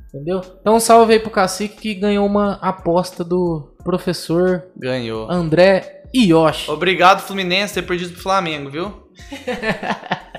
[0.09, 0.41] Entendeu?
[0.59, 5.31] Então salve aí pro Cacique que ganhou uma aposta do professor Ganhou.
[5.31, 6.69] André Yoshi.
[6.69, 9.09] Obrigado, Fluminense, ter perdido pro Flamengo, viu?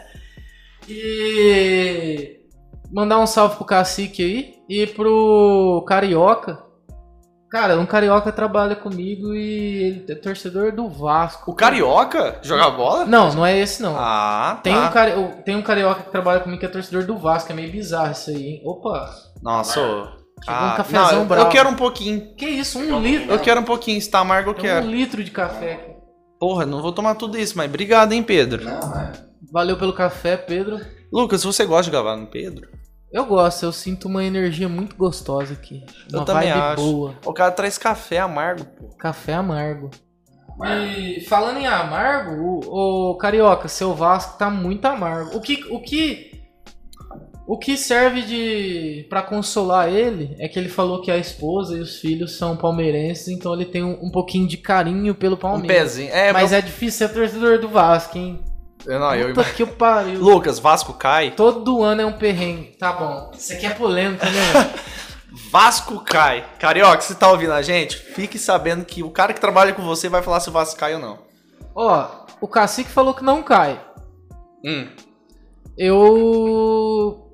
[0.89, 2.41] E
[2.93, 6.65] mandar um salve pro Cacique aí e pro Carioca.
[7.51, 11.51] Cara, um Carioca trabalha comigo e ele é torcedor do Vasco.
[11.51, 13.05] O Carioca joga bola?
[13.05, 13.97] Não, não é esse não.
[13.97, 14.63] Ah, tá.
[14.63, 15.13] Tem, um cari...
[15.45, 17.51] tem um Carioca que trabalha comigo que é torcedor do Vasco.
[17.51, 18.63] É meio bizarro isso aí, hein?
[18.65, 19.09] Opa,
[19.43, 19.81] Nossa,
[20.45, 21.43] Chegou um cafezão não, eu, bravo.
[21.45, 22.35] eu quero um pouquinho.
[22.37, 22.79] que isso?
[22.79, 23.33] Um litro?
[23.33, 24.01] Eu quero um pouquinho.
[24.01, 24.87] Se tá amargo, eu Tem quero.
[24.87, 25.97] um litro de café aqui.
[26.39, 28.65] Porra, não vou tomar tudo isso, mas obrigado, hein, Pedro.
[29.51, 30.79] Valeu pelo café, Pedro.
[31.13, 32.69] Lucas, você gosta de gravar no Pedro?
[33.11, 35.83] Eu gosto, eu sinto uma energia muito gostosa aqui.
[36.13, 36.83] Eu Uma também vibe acho.
[36.83, 37.15] boa.
[37.25, 38.89] O cara traz café amargo, pô.
[38.99, 39.91] Café amargo.
[40.65, 45.37] E falando em amargo, o, o Carioca, seu Vasco tá muito amargo.
[45.37, 46.36] O que, o que,
[47.47, 51.81] o que serve de para consolar ele é que ele falou que a esposa e
[51.81, 55.77] os filhos são palmeirenses, então ele tem um, um pouquinho de carinho pelo Um Palmeiras.
[55.93, 56.13] pezinho.
[56.13, 58.41] É, Mas meu- é difícil ser torcedor do Vasco, hein?
[58.85, 60.21] eu não, eu Puta que o pariu.
[60.21, 61.31] Lucas, Vasco cai.
[61.33, 62.77] Todo ano é um perrengue.
[62.79, 63.31] Tá bom.
[63.37, 64.75] Isso aqui é polêmica, né?
[65.51, 66.45] Vasco cai.
[66.59, 67.97] Carioca, você tá ouvindo a gente?
[67.97, 70.95] Fique sabendo que o cara que trabalha com você vai falar se o Vasco cai
[70.95, 71.19] ou não.
[71.75, 72.09] Ó,
[72.41, 73.81] o Cacique falou que não cai.
[74.65, 74.87] Hum.
[75.77, 77.26] Eu.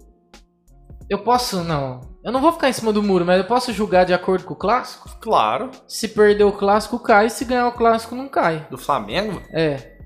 [1.13, 2.01] Eu posso, não.
[2.25, 4.55] Eu não vou ficar em cima do muro, mas eu posso julgar de acordo com
[4.55, 5.11] o clássico?
[5.21, 5.71] Claro.
[5.87, 7.29] Se perder o clássico, cai.
[7.29, 8.67] Se ganhar o clássico, não cai.
[8.71, 9.43] Do Flamengo?
[9.51, 9.99] É.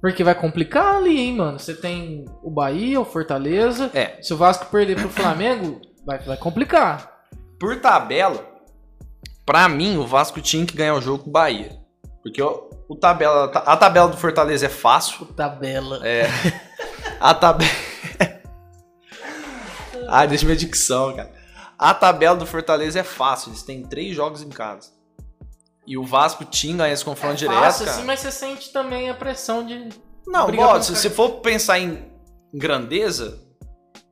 [0.00, 1.58] Porque vai complicar ali, hein, mano.
[1.58, 3.90] Você tem o Bahia, o Fortaleza.
[3.92, 4.16] É.
[4.22, 7.06] Se o Vasco perder pro Flamengo, vai, vai complicar.
[7.60, 8.42] Por tabela,
[9.44, 11.78] pra mim, o Vasco tinha que ganhar o jogo com o Bahia.
[12.22, 15.26] Porque o, o tabela, a tabela do Fortaleza é fácil.
[15.36, 16.00] Tabela.
[16.02, 16.24] É.
[17.20, 17.70] A tabela.
[20.14, 21.32] Ai, deixa minha dicção, cara.
[21.76, 23.50] A tabela do Fortaleza é fácil.
[23.50, 24.92] Eles têm três jogos em casa.
[25.84, 27.96] E o Vasco tinha ganhar esse confronto direto, Fácil, cara.
[27.96, 29.88] assim, mas você sente também a pressão de.
[30.24, 32.10] Não, não se for pensar em
[32.54, 33.42] grandeza,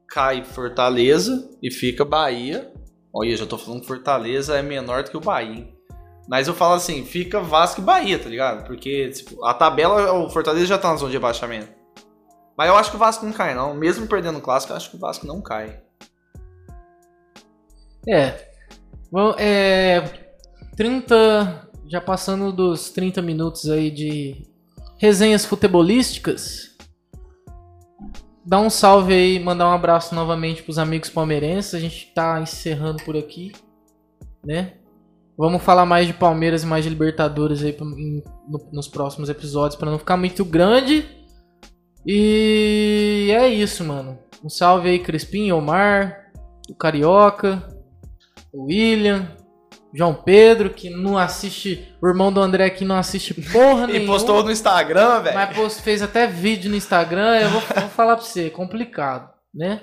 [0.08, 2.72] cai Fortaleza e fica Bahia.
[3.14, 5.52] Olha, já tô falando que Fortaleza é menor do que o Bahia.
[5.54, 5.74] hein?
[6.28, 8.66] Mas eu falo assim, fica Vasco e Bahia, tá ligado?
[8.66, 11.72] Porque tipo, a tabela, o Fortaleza já tá na zona de rebaixamento.
[12.58, 13.72] Mas eu acho que o Vasco não cai, não.
[13.72, 15.80] Mesmo perdendo o clássico, eu acho que o Vasco não cai.
[18.08, 18.34] É.
[19.10, 20.02] Bom, é.
[20.76, 21.68] 30.
[21.88, 24.48] Já passando dos 30 minutos aí de
[24.98, 26.70] resenhas futebolísticas.
[28.44, 31.74] Dá um salve aí, mandar um abraço novamente pros amigos palmeirenses.
[31.74, 33.52] A gente tá encerrando por aqui,
[34.44, 34.74] né?
[35.36, 37.76] Vamos falar mais de Palmeiras e mais de Libertadores aí
[38.72, 41.08] nos próximos episódios para não ficar muito grande.
[42.06, 44.18] E é isso, mano.
[44.44, 46.32] Um salve aí, Crispim, Omar,
[46.68, 47.71] o Carioca,
[48.54, 49.28] William,
[49.94, 51.94] João Pedro, que não assiste.
[52.02, 54.12] O irmão do André que não assiste porra E nenhuma.
[54.14, 55.36] postou no Instagram, velho.
[55.36, 57.38] Mas post- fez até vídeo no Instagram.
[57.40, 59.82] Eu vou, vou falar pra você, é complicado, né?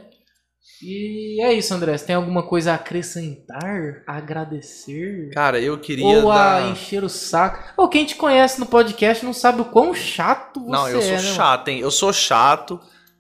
[0.82, 1.98] E é isso, André.
[1.98, 4.04] Você tem alguma coisa a acrescentar?
[4.08, 5.30] A agradecer?
[5.34, 6.72] Cara, eu queria Ou a dar...
[6.72, 7.74] encher o saco?
[7.76, 11.12] Ou quem te conhece no podcast não sabe o quão chato você Não, eu sou
[11.12, 11.80] é, né, chato, hein?
[11.80, 12.80] Eu sou chato,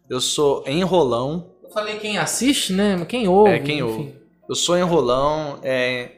[0.09, 1.51] eu sou enrolão.
[1.63, 3.03] Eu falei quem assiste, né?
[3.07, 3.51] Quem ouve.
[3.51, 3.83] É, quem enfim.
[3.83, 4.15] ouve.
[4.49, 6.13] Eu sou enrolão, é...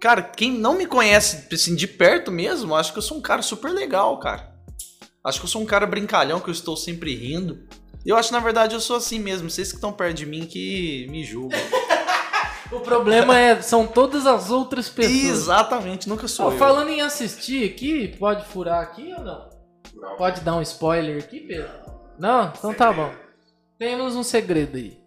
[0.00, 3.42] Cara, quem não me conhece, assim, de perto mesmo, acho que eu sou um cara
[3.42, 4.54] super legal, cara.
[5.22, 7.68] Acho que eu sou um cara brincalhão, que eu estou sempre rindo.
[8.06, 9.50] E eu acho, na verdade, eu sou assim mesmo.
[9.50, 11.58] Vocês que estão perto de mim que me julgam.
[12.70, 15.24] O problema é são todas as outras pessoas.
[15.24, 16.58] Exatamente, nunca sou Ó, eu.
[16.58, 19.48] falando em assistir aqui, pode furar aqui ou não?
[20.18, 21.70] Pode dar um spoiler aqui, Pedro?
[22.18, 22.52] Não?
[22.54, 23.10] Então tá bom.
[23.78, 24.97] Temos um segredo aí.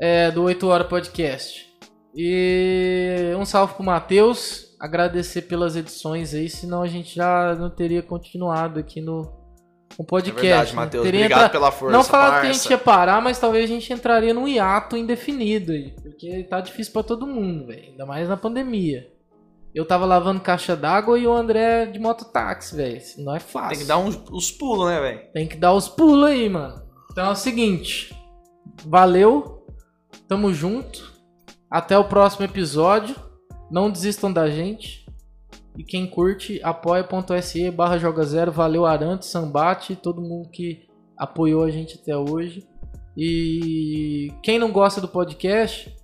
[0.00, 1.66] É do 8 Hora Podcast.
[2.14, 4.74] E um salve pro Matheus.
[4.78, 9.22] Agradecer pelas edições aí, senão a gente já não teria continuado aqui no,
[9.98, 10.40] É podcast.
[10.42, 10.76] verdade, né?
[10.76, 11.04] Matheus.
[11.04, 13.68] Teria Obrigado entra- pela força, Não falar que a gente ia parar, mas talvez a
[13.72, 15.92] gente entraria num hiato indefinido aí.
[16.02, 17.90] Porque tá difícil pra todo mundo, velho.
[17.90, 19.06] Ainda mais na pandemia.
[19.74, 23.00] Eu tava lavando caixa d'água e o André de mototáxi, velho.
[23.18, 23.70] Não é fácil.
[23.70, 25.20] Tem que dar uns, uns pulos, né, velho?
[25.32, 26.82] Tem que dar os pulos aí, mano.
[27.10, 28.14] Então é o seguinte.
[28.84, 29.55] Valeu.
[30.28, 31.12] Tamo junto.
[31.70, 33.16] Até o próximo episódio.
[33.70, 35.06] Não desistam da gente.
[35.76, 38.50] E quem curte, apoia.se barra joga zero.
[38.50, 40.86] Valeu Arantes, Sambate, todo mundo que
[41.16, 42.66] apoiou a gente até hoje.
[43.16, 45.94] E quem não gosta do podcast,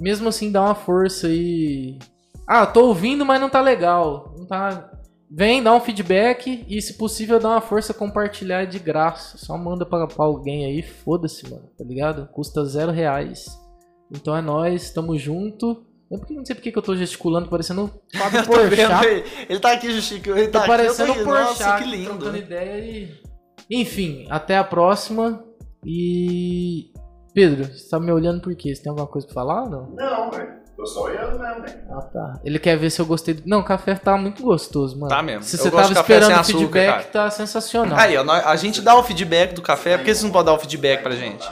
[0.00, 1.98] mesmo assim dá uma força aí.
[2.46, 4.34] Ah, tô ouvindo, mas não tá legal.
[4.36, 4.90] Não tá.
[5.30, 9.36] Vem, dá um feedback e, se possível, dá uma força compartilhar de graça.
[9.38, 12.28] Só manda pra, pra alguém aí, foda-se, mano, tá ligado?
[12.32, 13.46] Custa zero reais.
[14.10, 15.84] Então é nóis, tamo junto.
[16.08, 19.04] Eu porque- não sei porque que eu tô gesticulando, parecendo Fábio tô Porchat.
[19.48, 19.58] ele.
[19.60, 20.30] Tá aqui, Justico.
[20.30, 21.24] Ele Tô tá parecendo aqui.
[21.24, 21.40] tô rindo.
[21.40, 22.08] Nossa, Porchat, que lindo.
[22.10, 23.20] trocando ideia e...
[23.68, 25.42] Enfim, até a próxima.
[25.84, 26.92] E...
[27.34, 28.72] Pedro, você tá me olhando por quê?
[28.74, 29.90] Você tem alguma coisa pra falar ou não?
[29.90, 30.54] Não, velho.
[30.76, 31.78] Tô só olhando mesmo, velho.
[31.90, 32.40] Ah, tá.
[32.44, 33.42] Ele quer ver se eu gostei do...
[33.46, 35.08] Não, o café tá muito gostoso, mano.
[35.08, 35.42] Tá mesmo.
[35.42, 37.04] Se Eu você gosto tava esperando o açúcar, feedback, cara.
[37.04, 37.98] tá sensacional.
[37.98, 40.58] Aí, ó, a gente dá o feedback do café, por que vocês não podem dar
[40.58, 41.48] o feedback pra gente?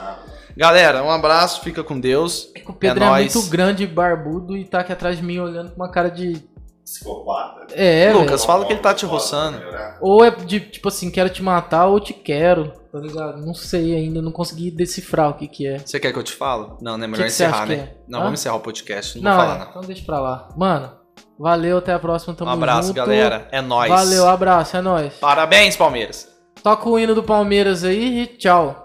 [0.55, 2.49] Galera, um abraço, fica com Deus.
[2.67, 3.35] O Pedro é, nóis.
[3.35, 6.41] muito grande e barbudo e tá aqui atrás de mim olhando com uma cara de.
[6.85, 7.73] Psicopata.
[7.73, 8.47] É, Lucas, velho.
[8.47, 9.59] fala que ele tá te roçando.
[9.99, 13.43] Ou é de tipo assim, quero te matar ou te quero, tá ligado?
[13.43, 15.79] Não sei ainda, não consegui decifrar o que que é.
[15.79, 16.77] Você quer que eu te falo?
[16.79, 17.07] Não, né?
[17.07, 17.81] Melhor que você encerrar, que né?
[17.91, 17.95] é?
[18.07, 18.23] Não, Hã?
[18.25, 19.19] vamos encerrar o podcast.
[19.19, 19.69] Não, Não, vou falar, é, não.
[19.71, 20.49] então deixa pra lá.
[20.55, 20.91] Mano,
[21.37, 22.97] Valeu, até a próxima, Um tamo abraço, junto.
[22.97, 23.47] galera.
[23.51, 23.89] É nóis.
[23.89, 25.13] Valeu, abraço, é nóis.
[25.15, 26.29] Parabéns, Palmeiras.
[26.63, 28.84] Toca o hino do Palmeiras aí e tchau.